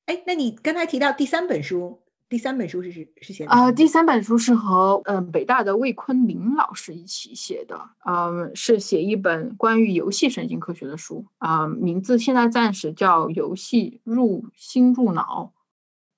[0.06, 15.52] 哎，那你刚才提到第三本书，第三本书是是是写啊，第三本书是和嗯北大的魏坤林老师一起写的，嗯，是写一本关于游戏神经科学的书啊，名字现在暂时叫《游戏入心入脑》，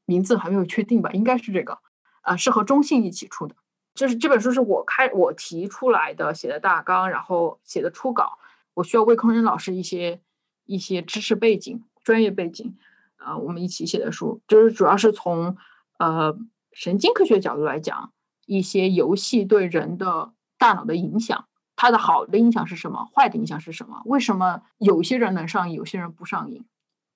[0.07, 1.77] 名字还没有确定吧，应该是这个，
[2.23, 3.55] 啊，是和中信一起出的，
[3.95, 8.39] 就是这本书是我开我提出来的，写的大纲，然后写的初稿，
[8.75, 10.21] 我需要魏坤林老师一些
[10.67, 11.83] 一些知识背景。
[12.03, 12.77] 专业背景，
[13.17, 15.57] 呃，我们一起写的书，就是主要是从
[15.99, 16.37] 呃
[16.71, 18.13] 神经科学角度来讲，
[18.45, 24.03] 一些游戏对人的大脑的影响，它的好的影响是什么，坏的影响是什么？
[24.05, 26.67] 为什么有些人能上瘾，有些人不上瘾？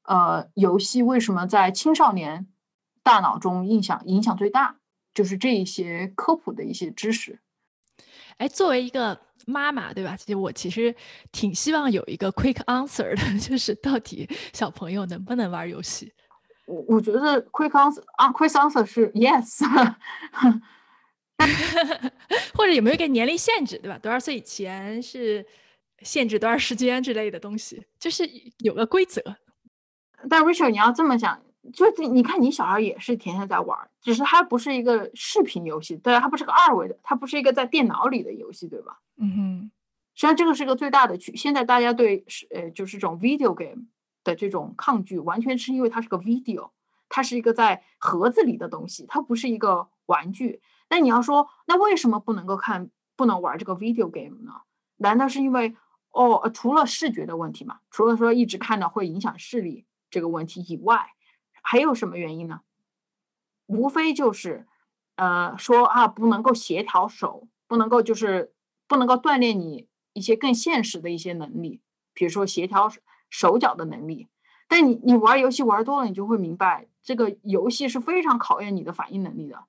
[0.05, 2.47] 呃，游戏为什么在青少年
[3.03, 4.77] 大脑中影响影响最大？
[5.19, 7.41] 就是这一些科普的一些知识。
[8.37, 9.21] 哎，作为一个。
[9.47, 10.15] 妈妈对吧？
[10.15, 10.95] 其实我其实
[11.33, 16.13] 挺希望有一个 quick answer 的， 就是到底小朋友能不能玩游戏？
[16.67, 19.65] 我我觉得 quick answer 啊，quick answer 是 yes，
[22.53, 23.97] 或者有没有一个年龄限制，对吧？
[23.99, 25.47] 多少岁以前是
[26.03, 28.29] 限制多少时间之类的东西，就是
[28.59, 29.23] 有个规则。
[30.29, 31.43] 但 Rachel，你要这么想。
[31.73, 39.01] 就是你看，你小孩也是天天在玩，只是它不是一个视频游戏，对，它不是个二维的，它不是一个在电脑里的游戏，对吧？
[39.17, 39.71] 嗯哼。
[40.15, 41.37] 实际上，这个是个最大的区。
[41.37, 43.87] 现在大家对是呃，就是这种 video game
[44.25, 46.71] 的这种抗拒，完全是因为它是个 video，
[47.09, 50.61] 它是一个在盒子里的东西，它不是一个玩具。
[50.91, 54.63] 那你要说，那为什么不能够看，不能玩这个 video game 呢？
[54.97, 55.77] 难道是因为
[56.11, 57.79] 哦，除了视觉的问题嘛？
[57.91, 61.13] 除了说一直看着会影响视力这个问题以外？
[61.71, 62.63] 还有什么原因呢？
[63.67, 64.67] 无非就是，
[65.17, 68.55] 呃，说啊，不能够协调手，不能够就是
[68.87, 71.83] 不能够锻炼你一些更现实的一些能力，
[72.15, 72.91] 比如说协调
[73.29, 74.29] 手脚的能力。
[74.67, 79.67] 但你你玩游戏玩多了，你就会明白，这个游戏是非常考验你的反应能力的，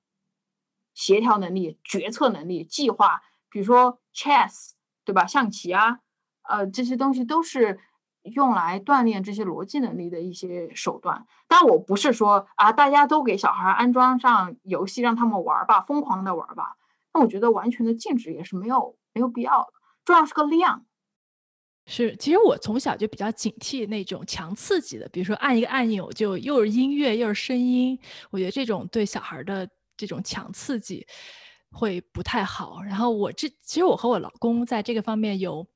[0.94, 4.70] 协调能力、决策能力、计划，比如说 chess，
[5.04, 5.26] 对吧？
[5.26, 6.00] 象棋啊，
[6.48, 7.78] 呃，这些东西都是。
[8.22, 16.76] 用来锻炼这些逻辑能力的一些手段，但我不是说啊，大家都给小孩安装上游戏让他们玩吧，疯狂的玩吧。
[17.14, 19.72] 那我觉得完全的禁止也是没有没有必要的，
[20.04, 20.84] 重要是个量。
[21.86, 27.98] 是，其实我从小就比较警惕那种强刺激的，比如说按一个按钮就又是音乐又是声音，
[28.30, 31.06] 我觉得这种对小孩的这种强刺激
[31.72, 32.82] 会不太好。
[32.82, 35.66] 然后我这其实我和我老公在这个方面有。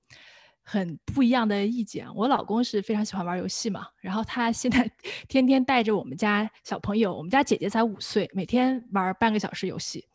[0.64, 2.08] 很不一样的意见。
[2.14, 4.90] 我老公是非常喜欢玩游戏嘛，然后他现在
[5.28, 10.06] 天天带着我们家小朋友，我们家姐姐才五岁，每天玩半个小时游戏，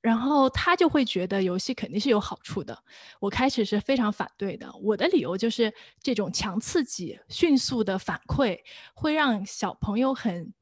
[0.00, 2.76] 然后他就会觉得游戏肯定是有好处的。
[3.20, 5.72] 我开始是非常反对的，我的理由就是
[6.02, 8.58] 这种强刺激、迅速的反馈
[8.92, 10.52] 会让小朋友很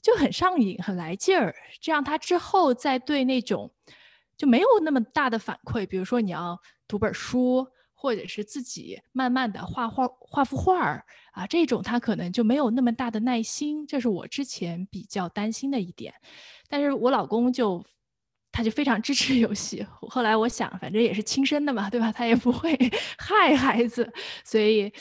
[0.00, 3.70] 就很上瘾、很来劲儿，这样他之后再对那种
[4.38, 7.68] 就没有那么大的反馈，比如说你要读本书。
[8.02, 16.12] 或者是自己慢慢的画画画幅画儿啊，这种他可能就没有那么大的耐心，这是我之前比较担心的一点。
[16.68, 17.80] 但是我老公就
[18.50, 19.86] 他就非常支持游戏。
[20.00, 22.10] 后来我想，反正也是亲生的嘛，对吧？
[22.10, 22.76] 他也不会
[23.18, 24.12] 害孩子，
[24.44, 24.92] 所以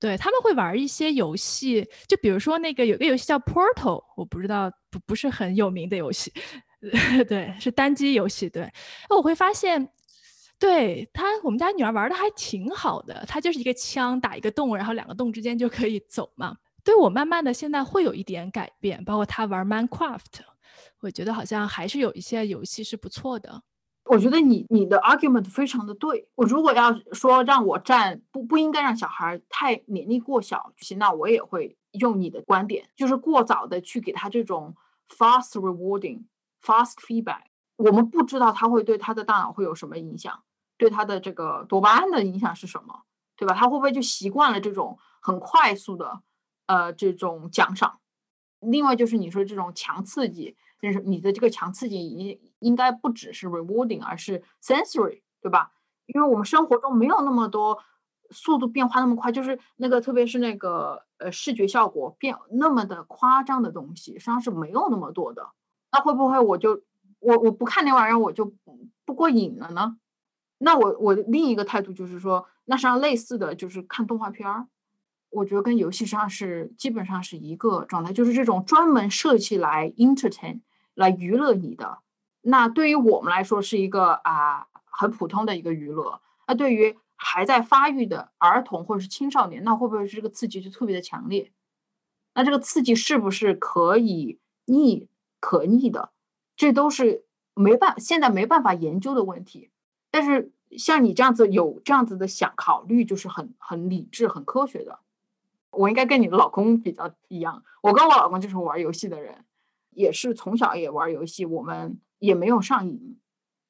[0.00, 6.32] 对他们会玩一些游戏，就比如说那个有个游戏叫 Portal，我不知道不不是很有名的游戏。
[7.28, 8.50] 对，是单机游戏。
[8.50, 8.68] 对，
[9.10, 9.88] 我会发现，
[10.58, 13.24] 对他，我们家女儿玩的还挺好的。
[13.26, 16.56] 她就是一个枪打一个洞，然后两个洞之间就可以走嘛。
[16.84, 20.40] 对我慢慢的现在会有一点改变，包括她玩 Minecraft，
[21.00, 23.62] 我觉得好像还是有一些游戏是不错的。
[24.04, 26.28] 我觉得你你的 argument 非常的对。
[26.34, 34.74] 我如果要说让我站不不应该让小孩太年龄过小，那我也会用你的观点，就是过早的去给他这种
[35.08, 36.24] fast rewarding。
[36.60, 37.42] Fast feedback，
[37.76, 40.42] 我们不知道他会对他的大脑会有什么影响，
[40.78, 43.02] 对他的这个多巴胺的影响是什么，
[43.36, 43.54] 对吧？
[43.54, 46.22] 他会不会就习惯了这种很快速的
[46.66, 47.98] 呃这种奖赏？
[48.60, 55.72] 另外就是你说这种强刺激，就是你的这个强刺激应应该不只是 rewarding，而是 sensory，对吧？
[56.06, 57.78] 因为我们生活中没有那么多
[58.30, 65.50] 速度变化那么快，就是那个特别是那个呃视觉效果变那么的夸张的东西，实际上是没有那么多的。
[65.92, 66.82] 那会不会我就
[67.20, 68.52] 我我不看那玩意儿我就
[69.04, 69.96] 不过瘾了呢？
[70.58, 74.66] 那我我另一个态度就是说，那实际上类似的就是看动画片儿，
[75.30, 80.60] 我觉得跟游戏上是基本上是一个状态，就是这种专门设计来 entertain
[80.94, 81.98] 来娱乐你的。
[82.42, 91.52] 那对于我们来说是一个啊很普通的一个娱乐，那对于还在发育的儿童或者是青少年，那会不会是这个刺激就特别的强烈？
[92.34, 95.08] 那这个刺激是不是可以逆？
[95.40, 96.10] 可逆的，
[96.56, 99.70] 这都是没办现在没办法研究的问题。
[100.10, 105.00] 但是像你这样子有这样子的想考虑，就是很很理智、很科学的。
[105.70, 109.44] 我应该跟你的老公比较一样，我跟我老公就是玩游戏的人，
[109.90, 113.18] 也是从小也玩游戏，我们也没有上瘾。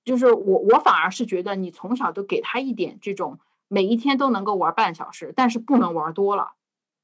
[0.04, 6.52] 就是我我反而是觉得你从小都给他一点这种，每一天都能够玩半小时，但是不能玩多了，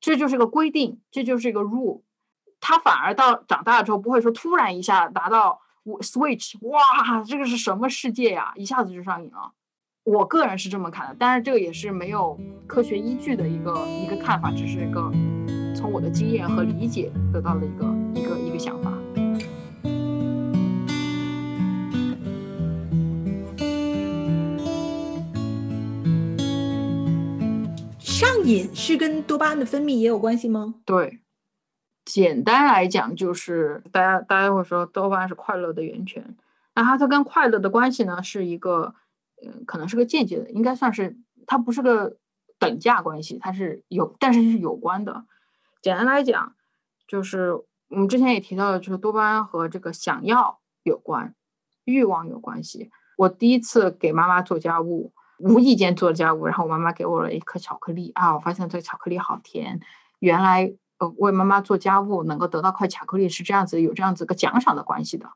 [0.00, 2.02] 这就是个规定，这就是一个 rule。
[2.60, 8.52] 他反而到长大了之后，不会说突然一下达到 Switch，哇，这个是什么世界呀？
[8.56, 9.52] 一下子就上瘾了。
[10.04, 15.10] 我个人是这么看的，但是这个也是没有科学依据的一个一个看法，只是一个
[15.74, 18.92] 从我的经验和理解得到的一个一个一个想法。
[27.98, 30.74] 上瘾是跟多巴胺的分泌也有关系吗？
[30.84, 31.20] 对。
[32.04, 36.36] 简单来讲，就是大家大家会说多巴胺是快乐的源泉。
[36.74, 38.94] 那它它跟快乐的关系呢，是一个，
[39.42, 42.18] 嗯，可能是个间接的，应该算是它不是个
[42.58, 45.24] 等价关系，它是有，但是是有关的。
[45.80, 46.54] 简单来讲，
[47.06, 47.52] 就是
[47.88, 51.34] 我们之前也提到了，就是多巴胺和这个想要有关，
[51.84, 52.90] 欲望有关系。
[53.16, 59.80] 我第一次给妈妈做家务，无意间做家务，然后我妈妈给我了一颗巧克力啊，我发现这个巧克力好甜，
[60.18, 60.74] 原来。
[61.08, 65.30] 为妈妈做家务能够得到块巧克力是这样子，有这样子个奖赏的关系的。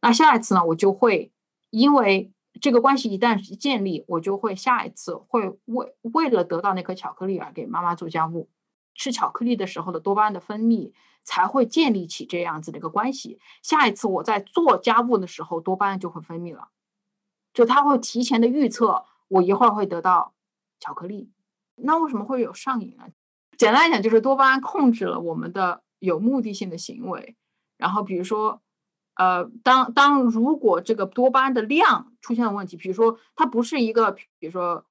[0.00, 1.32] 那下一次呢，我就会
[1.70, 8.48] 因为这个关系一旦建立，我就会下一次会为为了得到那颗巧克力而给妈妈做家务。
[8.94, 10.92] 吃巧克力的时候的多巴胺的分泌
[11.22, 13.38] 才会建立起这样子的一个关系。
[13.62, 16.70] 下一次我在做家务的时候，多巴胺就会分泌了，
[17.52, 20.34] 就它会提前的预测我一会儿会得到
[20.80, 21.30] 巧克力。
[21.76, 23.04] 那为什么会有上瘾呢？
[23.58, 27.36] 简单来讲，就是多巴胺控制了我们的有目的性的行为。
[27.76, 28.62] 然后，比如说，
[29.16, 34.86] 呃，当当如果这个多巴胺的量出现了问题，比如说它不是一个，比如说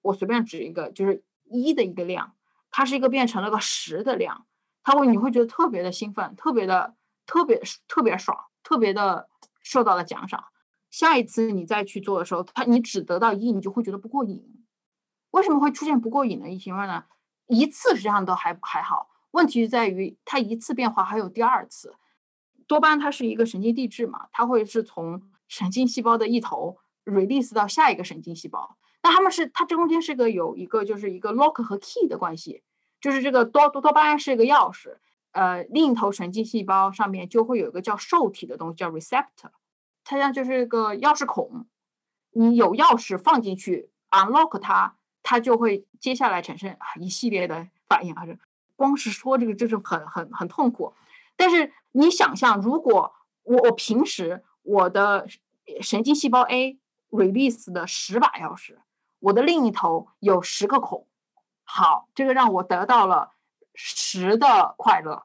[0.00, 2.32] 我随便指一个，就是一的一个量，
[2.70, 4.46] 它是一个变成了个十的量，
[4.82, 6.94] 它会你会觉得特别的兴奋，特别的
[7.26, 9.28] 特别特别爽，特别的
[9.62, 10.42] 受到了奖赏。
[10.90, 14.64] 下一次你再去做的时候，它你只得到一，你就会觉得不过瘾。
[15.32, 17.04] 为什么会出现不过瘾的一情况呢？
[17.46, 21.94] 一次实际上都还还好，问题在于它一次变化还有第二次。
[22.66, 28.76] 多巴胺它是一个神经递质嘛，它会是从神经细胞的一头 release 到下一个神经细胞。
[29.02, 32.64] 那它们是它这中间是个有一个就是一个 lock 和 key 的关系，
[33.00, 34.96] 就是这个多多多巴胺是一个钥匙，
[35.30, 39.50] 呃，另一头神经细胞上面就会有一个叫受体的东西叫 receptor，
[40.02, 41.66] 它像就是一个钥匙孔，
[42.32, 44.96] 你有钥匙放进去 unlock 它。
[45.28, 48.38] 它就会接下来产生一系列的反应，还是
[48.76, 50.94] 光是说这个就是很很很痛苦。
[51.34, 53.12] 但是你想象，如果
[53.42, 55.26] 我我平时我的
[55.80, 56.78] 神经细胞 A
[57.10, 58.76] release 的十把钥匙，
[59.18, 61.08] 我的另一头有十个孔，
[61.64, 63.32] 好，这个让我得到了
[63.74, 65.24] 十的快乐。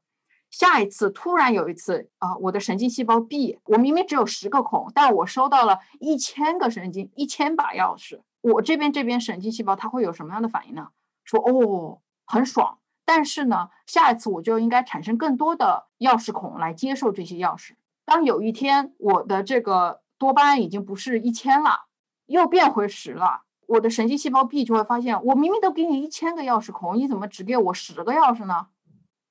[0.49, 8.21] 下一次突然有一次啊，我的神经细胞 B，我明明只有十个孔，但我收到了一千个神经一千把钥匙。
[8.41, 10.89] 我这边这边神经细胞它会有什么样的反应呢？
[11.23, 17.73] 说哦，很爽，但是呢，下一次我就应该产生更多的钥匙孔来接受这些钥匙。
[18.03, 21.85] 当有一天我的这个多巴胺已经不是一千了，
[22.25, 28.67] 又变回十了，我的神经细胞壁就会发现，我明明都给你一千个钥匙孔，你怎么只给我十个钥匙呢？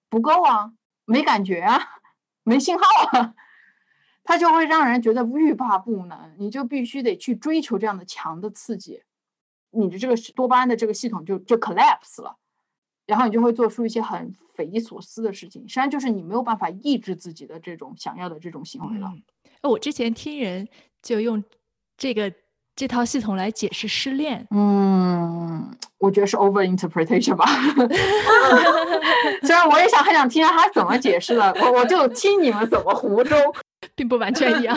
[0.09, 0.73] 不够啊，
[1.05, 1.81] 没感觉啊，
[2.45, 3.35] 没信号啊，
[4.31, 9.03] 它就会让人觉得欲罢不能，你就必须得去追求这样的强的刺激，
[9.73, 12.37] 你的这个多巴胺的这个系统就就 collapse 了。
[13.07, 19.13] 然后你就会做出一些很匪夷所思的事情，实际上就是你没有办法抑制自己的这种想要的这种行为了。
[19.65, 20.69] 我之前听人
[21.03, 21.43] 就用
[21.97, 22.33] 这个
[22.77, 27.47] 这套系统来解释失恋，嗯，我觉得是 over interpretation 吧。
[29.43, 33.37] 虽然我也想很想听他怎么解释的，我我就听你们怎么胡诌，
[34.01, 34.75] 并不完全一样。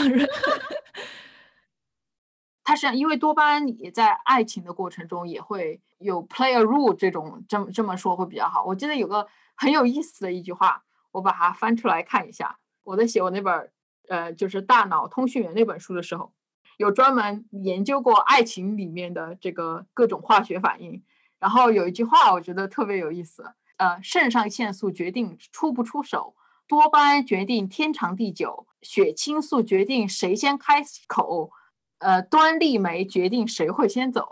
[2.62, 8.66] 它 是 因为多巴胺，你在爱情的过程中也会有 play a role，这种这么这么说会比较好。
[8.66, 12.60] 我记得有个很有意思的一句话，我把它翻出来看一下。
[12.84, 13.72] 我在写我那本
[14.10, 16.34] 呃，就是《大脑通讯员》那本书的时候，
[16.76, 21.02] 有专门研究过爱情里面的这个各种化学反应。
[21.40, 23.54] 然后有一句话，我觉得特别有意思。
[23.78, 26.36] 呃，肾上腺素决定出不出手，
[26.68, 31.52] 多巴胺决定天长地久，血清素决定谁先开口。
[32.00, 34.30] 呃，端粒酶决定谁会先走。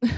[0.00, 0.08] 实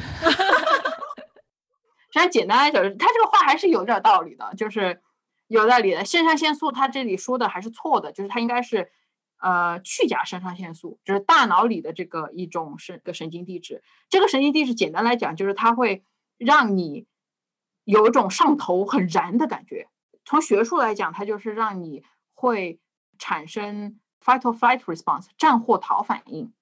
[2.13, 5.01] 际上，简单来讲，他这个话还是有点道理的，就是
[5.47, 6.05] 有道理的。
[6.05, 8.91] 肾上腺素，他这里说的还是错的，就是它应该是
[9.39, 13.83] 呃去甲肾上腺素，就是大脑里的这个一种神个神经递质。
[14.11, 16.05] 这个神经递质，简单来讲，就是它会
[16.37, 17.07] 让你
[17.85, 19.89] 有一种上头很燃的感觉。
[20.27, 22.05] 从学术来讲，它就是让你
[22.35, 22.79] 会
[23.21, 26.53] 产生 fight or flight response，战或逃反应。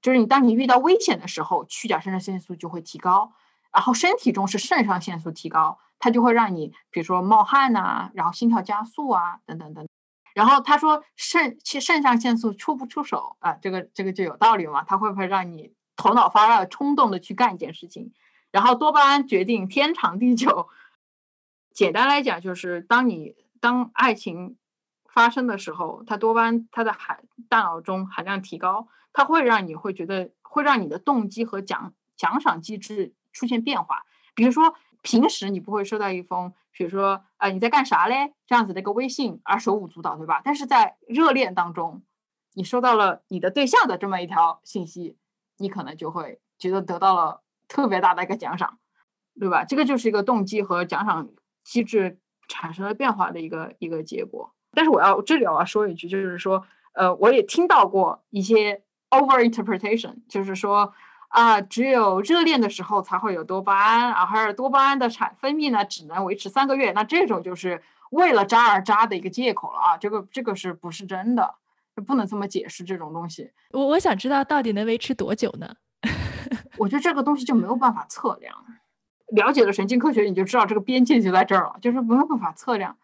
[0.00, 3.34] 就是你，当你遇到危险的时候，去甲肾上腺素就会提高，
[3.72, 9.86] 然后身体中是肾上腺素提高，它就会让你，比如说冒汗呐，然后心跳加速啊，等等等。
[10.34, 13.52] 然后他说肾其肾上腺素出不出手啊？
[13.60, 14.82] 这个这个就有道理嘛？
[14.82, 18.12] 它会不会让你头脑发热、冲动的去干一件事情？
[18.50, 20.68] 然后多巴胺决定天长地久。
[21.72, 24.56] 简单来讲，就是当你当爱情
[25.12, 28.88] 发生的时候，它多巴胺它的含大脑中含量提高。
[29.12, 34.04] 它会让你会觉得，会让你的动机和奖奖赏机制出现变化。
[34.34, 38.32] 比如说，平时你不会收到一封，比如说，呃，你在干啥嘞？
[38.46, 40.40] 这样子的一个微信，而手舞足蹈，对吧？
[40.42, 42.02] 但是在热恋当中，
[42.54, 45.18] 你收到了你的对象的这么一条信息，
[45.58, 48.78] 你可能就会觉得得到了特别大的一个奖赏，
[49.38, 49.62] 对吧？
[49.62, 51.28] 这个就是一个动机和奖赏
[51.62, 54.54] 机制产生了变化的一个一个结果。
[54.72, 56.64] 但是我要这里我要说一句，就是说，
[56.94, 58.82] 呃，我也听到过一些。
[59.12, 60.94] Over interpretation 就是说
[61.28, 66.92] 啊，只有热恋的时候才会有多巴胺，而多巴胺的产分泌呢，只能维持三个月。
[66.92, 69.98] 那这种就是为了渣而渣的一个借口了啊！
[69.98, 71.56] 这个这个是不是真的？
[72.06, 73.50] 不能这么解释这种东西。
[73.72, 75.74] 我我想知道到底能维持多久呢？
[76.78, 78.64] 我觉得这个东西就没有办法测量。
[79.34, 82.96] 了解了神经科学，你就知道这个边界就在这儿了，就是没有办法测量。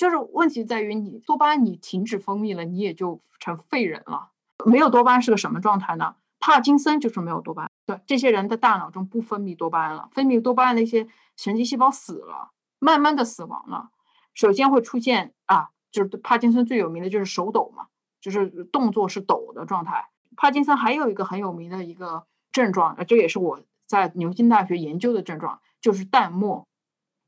[0.00, 4.30] 就是问题在于你多巴胺你停止分泌了，你也就成废人了。
[4.64, 6.16] 没有多巴胺是个什么状态呢？
[6.38, 7.70] 帕金森就是没有多巴胺。
[7.84, 13.90] 对，这些人的大脑中不分泌多巴胺了，分泌多巴胺的一些神经细胞死了，慢慢的死亡了。
[14.32, 17.88] 首先会出现啊，就是帕金森最有名的就是手抖嘛，
[18.22, 20.08] 就是动作是抖的状态。
[20.34, 26.66] 帕金森还有一个很有名的一个症状，这也是我在牛津大学研究的症状，就是淡漠，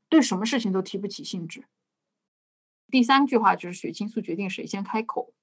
[0.09, 1.65] 对什么事情都提不起兴致。
[2.93, 5.33] 第三句话就是血清素决定谁先开口。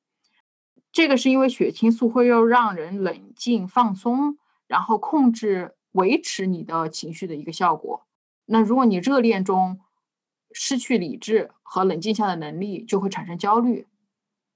[0.93, 4.39] 这个是因为血清素会要让人冷静放松，
[4.69, 8.07] 然后控制维持你的情绪的一个效果。
[8.45, 9.81] 那如果你热恋中
[10.53, 13.89] 失去理智和冷静下的能力，就会产生焦虑，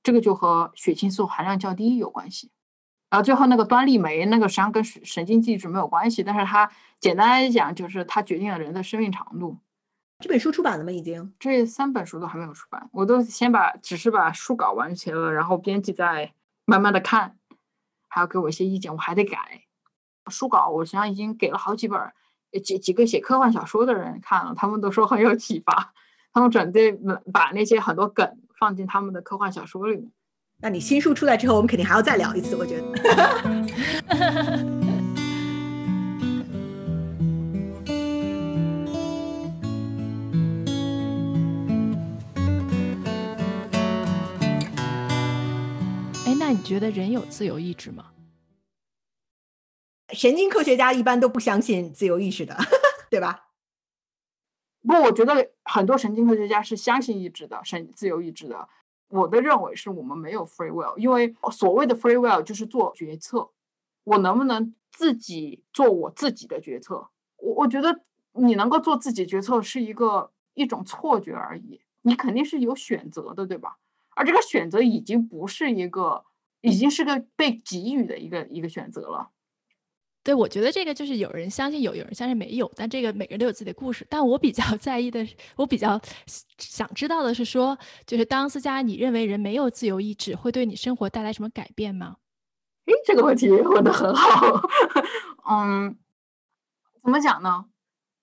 [0.04, 2.52] 这个就和血清素含量较低有关系。
[3.10, 6.70] 然后最后那个端粒酶，那个实际上跟神经递质没有关系，但是它
[7.00, 9.58] 简单来讲就是它决定了人的生命长度。
[10.20, 10.90] 这本书出版了吗？
[10.90, 16.32] 已经，这三本书都还没有出版，我都先把只是把书稿完成了，然后编辑在
[16.64, 17.36] 慢慢的看，
[18.08, 19.62] 还要给我一些意见，我还得改
[20.30, 20.68] 书稿。
[20.68, 22.00] 我实际上已经给了好几本
[22.62, 25.92] 几几个写科幻小说的人看了，他们都说很有启发，
[26.32, 26.92] 他们准备
[27.32, 30.10] 把那些很多梗放进他们的科幻小说里面。
[30.58, 32.84] 那你新书出来之后，我们肯定还要再聊一次，我觉得。
[46.54, 48.12] 你觉得人有自由意志吗？
[50.10, 52.56] 神经科学家一般都不相信自由意识的，
[53.10, 53.48] 对吧？
[54.86, 58.68] 不，我觉得很多神经科学家是相信意志的，神自由意志的。
[59.08, 63.50] 我的认为是我们没有 free will，因为所谓的 free will 就是做决策，
[64.04, 67.08] 我能不能自己做我自己的决策？
[67.38, 68.02] 我我觉得
[68.34, 73.78] 你能够做自己决策是一个一种错觉而已，你肯定是有选择的，对吧？
[74.16, 76.24] 而这个选择已经不是一个，
[76.70, 79.30] 已经是个被给予的一个一个选择了。
[80.22, 84.06] 对，我觉得这个就是有人相信有，有人相信没有，但这个每个人都有自己的故事。
[84.08, 86.00] 但我比较 在意的，我比较
[86.56, 92.16] 想知道的是说，就是当思佳，你认为人没有自由意志会对你生活带来什么改变吗？
[92.86, 94.62] 诶，这个问题问的很好。
[95.50, 95.98] 嗯，
[97.02, 97.66] 怎么讲呢？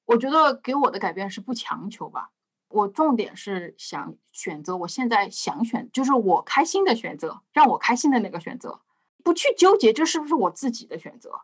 [0.06, 2.32] 我觉得给我的改变是不强求吧。
[2.72, 8.82] 我重点是想选择我现在想选，就是我开心的选择，让我开心的那个选择，
[9.24, 11.41] 不去纠结这是不是我自己的选择。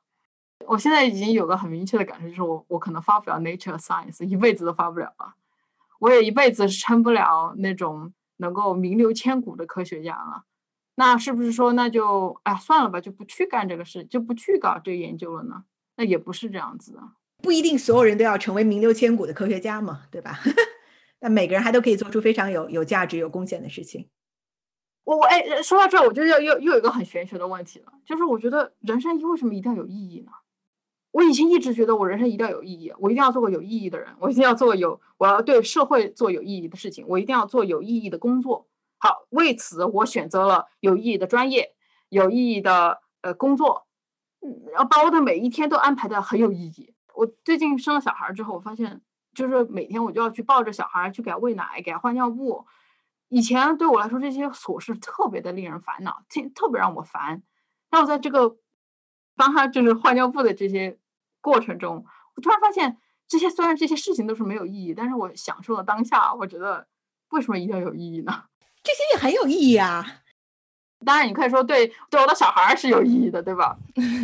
[0.65, 5.35] 我现在已经有个很明确的感受，就是我我可能发不了 Nature Science，一辈子都发不了了。
[5.99, 10.43] 我也一辈子是撑不了那种能够名留千古的科学家了。
[10.95, 15.63] 那是不是说那就哎算了吧，就不去干这个事，就不去搞这个研究了呢？
[15.95, 17.01] 那也不是这样子的，
[17.41, 20.39] 不一定所有人都要成为名留千古的科学家嘛，对吧？
[21.19, 24.09] 但每个人还都可以做出非常有有价值、有贡献的事情。
[25.03, 30.31] 我我哎，说到这儿，我就要又又有一个很玄学的问题了，就是我觉得人生为什么一定要有意义呢？
[31.11, 38.67] 我以前一直觉得我人生一定要有意义，我一定要做个有意义的人，我一定要做有，我要对社会做有意义的事情，我一定要做有意义的工作。
[38.99, 41.73] 好，为此我选择了有意义的专业，
[42.09, 43.87] 有意义的呃工作，
[44.73, 46.93] 然后把我的每一天都安排的很有意义。
[47.15, 49.01] 我最近生了小孩之后，我发现
[49.37, 52.65] 就是每天我就要去抱着小孩去给他喂奶，给他换尿布。
[53.29, 57.43] 以前对我来说这些琐事特别的令人烦恼，特特别让我烦。
[57.91, 58.57] 那我在这个
[59.35, 60.97] 帮他就是换尿布的这些。
[61.39, 62.03] 过程中，
[62.35, 66.33] 我突然发现，这些虽然这些事情都是没有意义，但是我享受了当下。
[66.33, 66.85] 我觉得，
[67.29, 68.45] 为什么一定要有意义呢？
[68.83, 70.03] 这些也很有意义啊！
[71.05, 73.77] 当然，你可以说对对我的小孩是有意义的，对吧？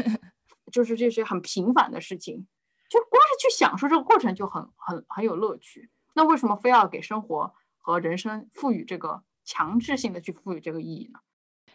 [0.70, 2.46] 就是这些很平凡的事情，
[2.90, 5.90] 就光是去享受这个过程就很很很有乐趣。
[6.14, 11.20] 那为什么非要给生活和人生赋予这个强制性的去赋予这个意义呢？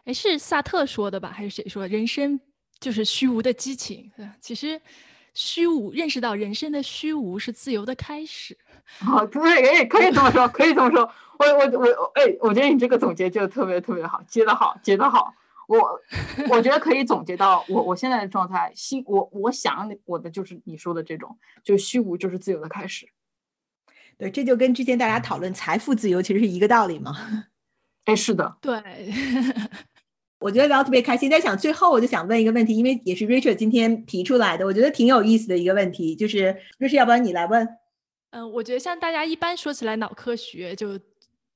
[0.04, 1.30] 哎，是萨特说的吧？
[1.30, 2.40] 还是谁说人生
[2.80, 4.10] 就是虚无的激情？
[4.40, 4.80] 其实。
[5.34, 8.58] 虚无，认识到人生的虚无是自由的开始。
[8.98, 11.08] 好， 可以，可以，可以这么说，可以这么说。
[11.38, 15.32] 我，我，我，哎，我觉得你这个总结就特别特别好，接的好，接的好。
[15.68, 16.00] 我，
[16.50, 23.06] 我觉得可以总结到我我现在的状态，心，我我想我的就是你说的这种，就虚无就是自由的开始。
[24.16, 27.14] 对，这就跟之前大家讨论财富自由其实是一个道理嘛。
[28.06, 28.82] 哎，是的，对。
[30.40, 37.68] 我觉得聊特别开心，在想最后我就想问一个问题，因为也是 Richard 今天提出来的，我觉得挺有意思的一个问题，就是 Richard，要不然你来问？
[38.30, 40.98] 嗯，我觉得像大家一般说起来脑科学，就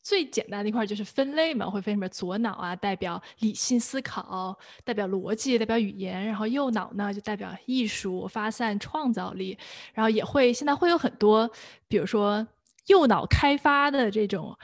[0.03, 9.57] 最简单的一块就是分类嘛，会分什么左脑啊，代表理性思考，代表逻辑，代表语言，然后右脑呢就代表艺术发散创造力，
[9.94, 11.50] 然后也会现在会有很多，
[11.88, 12.46] 比如说
[12.86, 14.59] 右脑开发的这种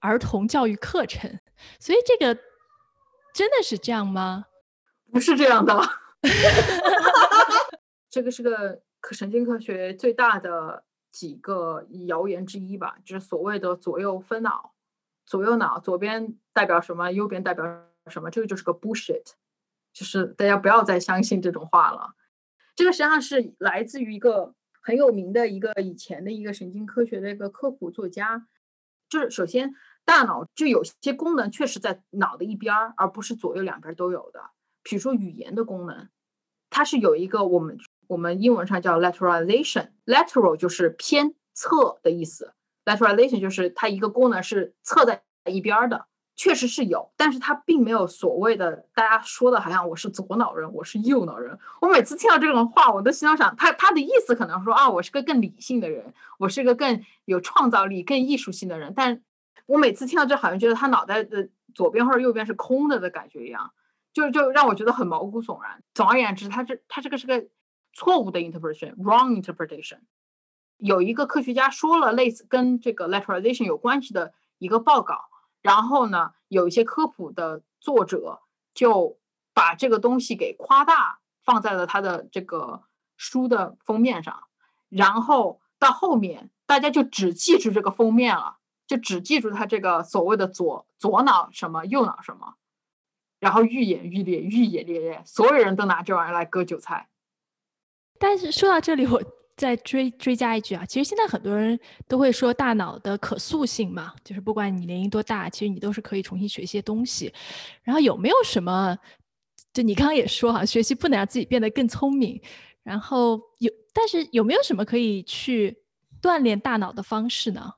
[0.00, 1.40] 儿童教育课程，
[1.78, 2.38] 所以这个。
[3.34, 4.44] 真的是这样吗？
[5.10, 5.74] 不是这样的，
[8.10, 14.74] 这个是个可神经科学最大的几个谣言之一吧，就是所谓的左右分脑，
[15.24, 17.64] 左右脑，左边代表什么，右边代表
[18.06, 19.32] 什么，这个就是个 bullshit，
[19.92, 22.14] 就是大家不要再相信这种话了。
[22.74, 28.46] 这个实际上是来自于一个很有名的一个以前的一个神经科学的一个科普作家，
[29.08, 29.74] 就是首先。
[30.04, 34.50] 大脑就有些功能确实在脑的一边儿，而不是左右两边都有的。
[34.82, 36.08] 比如说语言的功能，
[36.70, 42.52] 它是有一个我们我们英文上叫 lateralization，lateral 就是偏侧的意思
[42.84, 46.06] ，lateralization 就是它一个功能是侧在一边的，
[46.36, 51.58] 确实是有，但是它并没有所谓的大家说的好像我是左脑人，我是右脑人。
[51.80, 59.22] 我每次听到这种话，我都心里想，他他的意思可能说啊，我是个更理性的人，我是个更有创造力、更艺术性的人，但。
[59.66, 63.72] 我每次听到这，好像觉得他脑袋的左边或者右边是空的的感觉一样，
[64.12, 65.82] 就就让我觉得很毛骨悚然。
[65.94, 67.46] 总而言之，他这他这个是个
[67.94, 70.00] 错误的 interpretation，wrong interpretation。
[70.82, 75.26] 有一个科学家说了类似跟这个 lateralization 有关系的一个报告，
[75.60, 78.40] 然后呢，有一些科普的作者
[78.74, 79.18] 就
[79.54, 82.82] 把这个东西给夸大，放在了他的这个
[83.16, 84.42] 书的封面上，
[84.88, 88.58] 然后到后面大家就只记住这个封面了。
[88.84, 92.56] 就只记住他这个所谓的左左脑什么右脑什么，
[93.38, 97.08] 然后愈演愈烈，愈演愈烈，所有人都拿这玩意儿来割韭菜。
[98.18, 99.22] 但是说到这里，我
[99.56, 101.78] 再追追加一句啊，其实现在很多人
[102.08, 107.32] 都会说大脑的可塑性嘛，就是不管你年龄多大，其实你都是可以重新学一些东西。
[107.82, 108.96] 然后有没有什么？
[109.72, 112.40] 就你刚刚也说哈，学习不能让自己变得更聪明。
[112.82, 115.78] 然后有，但是有没有什么可以去
[116.20, 117.72] 锻炼大脑的方式呢？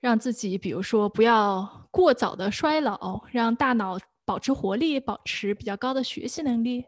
[0.00, 6.84] 让自己比如说不要过早的衰老，让大脑保持活力，保持比较高的学习能力。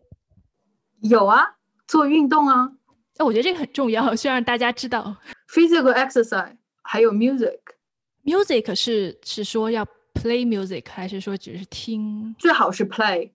[1.03, 2.73] 有啊，做运动啊。
[3.21, 5.15] 那我觉得这个很重要， 需要让大家知道。
[5.53, 7.59] Physical exercise，还有 music。
[8.25, 12.35] Music 是是说要 play music，还是说只是听？
[12.39, 13.33] 最好是 play，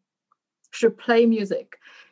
[0.71, 1.67] 是 play music。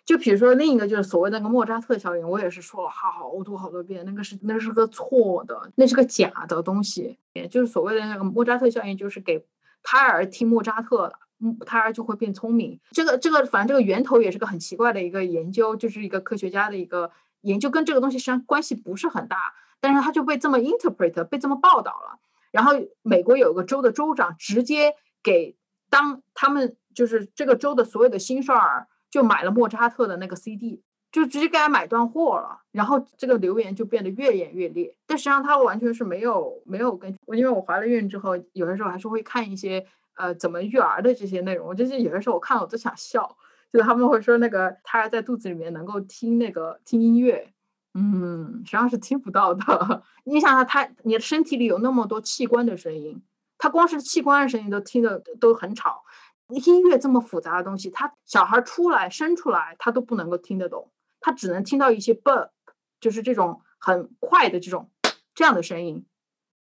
[0.06, 7.18] 就比如说另一个就是所谓那个莫扎特效应，我也是说了好多好多遍，那个是那是个错的，那是个假的东西。
[7.34, 9.44] 也就是所谓的那个莫扎特效应，就是给
[9.82, 12.80] 胎儿听莫扎特，嗯，胎儿就会变聪明。
[12.92, 17.10] 这个这个反正这个源头也是个很奇怪的一个研究，就是一个科学家的一个
[17.44, 22.20] 研究，跟这个东西实际上关系不是很大，但是他就被这么 interpret，被这么报道了。
[22.52, 25.56] 然后美国有个州的州长直接给
[25.90, 28.88] 当他们就是这个州的所有的新生儿。
[29.14, 30.82] 就买了莫扎特的那个 CD，
[31.12, 34.98] 就直接给他买断货了，然后这个留言就变得越演越烈。
[35.06, 39.86] 但实际上他完全是没有没有跟我，因为我怀了孕之后，有的时候还是会看一些
[40.16, 41.68] 呃怎么育儿的这些内容。
[41.68, 43.38] 我就是有的时候我看了我都想笑，
[43.74, 47.52] 就是他们会说那个胎儿在肚子里面能够听那个听音乐，
[47.96, 50.04] 嗯，实际上是听不到的。
[50.26, 53.20] 你想想，他你的身体里有那么多器官的声音，
[53.58, 56.04] 他光是器官的声音都听的都很吵。
[56.50, 62.52] 音乐这么复杂的东西，他小孩出来生出来，他都不能够听得懂，他只能听到一些 “b”，
[63.00, 64.92] 就是这种很快的这种
[65.34, 66.06] 这样的声音。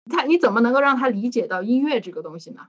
[0.09, 2.67] 他你怎么能够让他理解到音乐这个东西呢？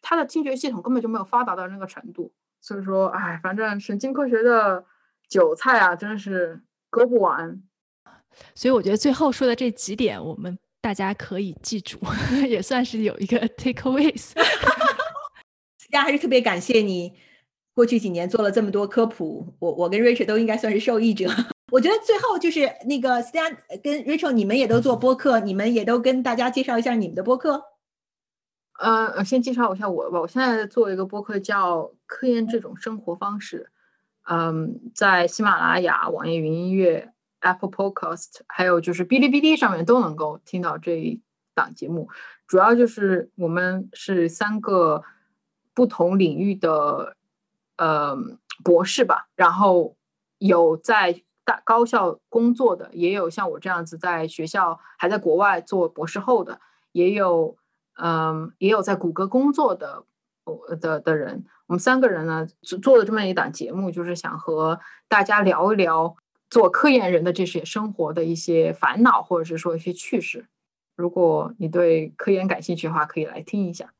[0.00, 2.32] 他的听觉系统根本就没有发达到那个程度。
[2.62, 4.84] 所以说，哎，反正神经科学的
[5.28, 7.60] 韭菜啊，真是割不完。
[8.54, 11.98] 所以我觉得最后说的这几点，我们大家可以记住，
[12.48, 14.32] 也算是有一个 takeaways。
[15.90, 17.12] 大家还是特别感谢你，
[17.74, 21.28] 过去几年做了这么多科普，我我跟 Rachel 都应该算是受益者。
[21.72, 27.62] 我觉得最后就是那个 Stan 跟 Rachel，你们也都做播客，你们也都跟大家介绍一下你们的播客。
[28.82, 33.70] 呃，先介绍一下我吧，我现在做一个播客叫《科研这种生活方式》，
[34.32, 41.20] 嗯，在喜马拉雅、网易云音乐、Apple Podcast，还有就是哔哩哔哩上面都能够听到这一
[41.54, 42.08] 档节目。
[42.46, 45.04] 主要就是我们是三个。
[45.74, 47.16] 不同领域的
[47.78, 48.14] 呃
[48.62, 49.96] 博士吧，然后
[50.36, 56.60] 有在大高校工作的，也有像我这样子在学校还在国外做博士后的，
[56.92, 57.56] 也有
[57.94, 60.04] 嗯也有在谷歌工作的
[60.80, 61.44] 的的人。
[61.66, 62.46] 我们三个人呢
[62.82, 64.78] 做了这么一档节目，就是想和
[65.08, 66.14] 大家聊一聊
[66.50, 70.46] 做科研人的这些生活的一些烦恼，或者是说一些趣事。
[70.94, 73.94] 如果你对科研感兴趣的话，可以来听一下。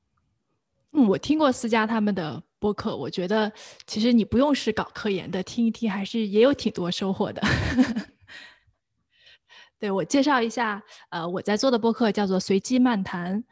[0.92, 3.50] 嗯，我听过思佳他们的播客，我觉得
[3.86, 7.40] 其实你不用是搞科研的，听一听还是也有挺多收获的。
[9.80, 13.42] 对我介绍一下，呃，我在做的播客叫做随机漫谈，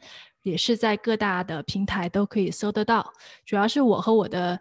[0.42, 3.12] 也是在各大的平台都可以搜得到。
[3.44, 4.60] 主要是我和我的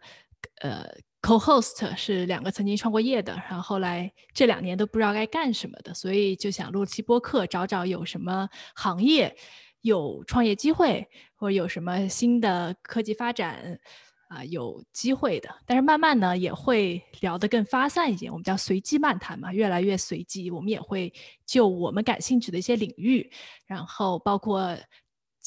[0.61, 0.86] 呃
[1.21, 9.36] co-host 是两个曾经创过业的，然后后来这两年都不知道该干什么的，所以就想录期播客，找找有什么行业。
[9.82, 11.07] 有创业机会，
[11.38, 13.80] 或者有什么新的科技发展，
[14.27, 15.49] 啊，有机会的。
[15.65, 18.30] 但是慢慢呢，也会聊得更发散一点。
[18.30, 20.51] 我们叫随机漫谈嘛，越来越随机。
[20.51, 21.13] 我们也会
[21.45, 23.32] 就我们感兴趣的一些领域，
[23.65, 24.77] 然后包括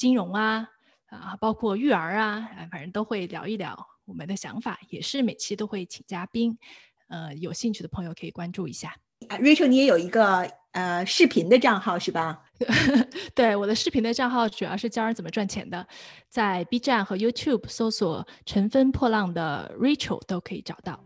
[0.03, 0.69] 金融啊，
[1.11, 4.77] 啊，包括育儿啊，反正都会聊一聊我们的想法。
[4.89, 6.59] 也是每期都会请嘉宾，
[7.07, 8.97] 呃，有兴趣的朋友可以关注一下。
[9.29, 12.43] Rachel，你也有一个呃视频的账号是吧？
[13.33, 15.87] 对，我的视频的账号主要是教人怎么赚钱的，
[16.29, 20.99] 在 B 站和 YouTube 搜索“乘风破浪的 Rachel” 都可以找到。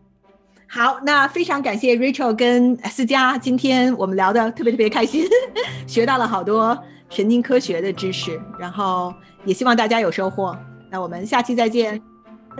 [0.67, 5.23] 好，那非常感谢 Rachel 跟思佳，今天我们聊的特别特别开心，
[5.85, 9.13] 学到了好多神经科学的知识，然后
[9.45, 10.57] 也希望大家有收获。
[10.89, 12.01] 那我们下期再见，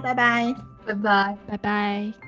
[0.04, 2.27] 拜拜，拜拜，拜拜。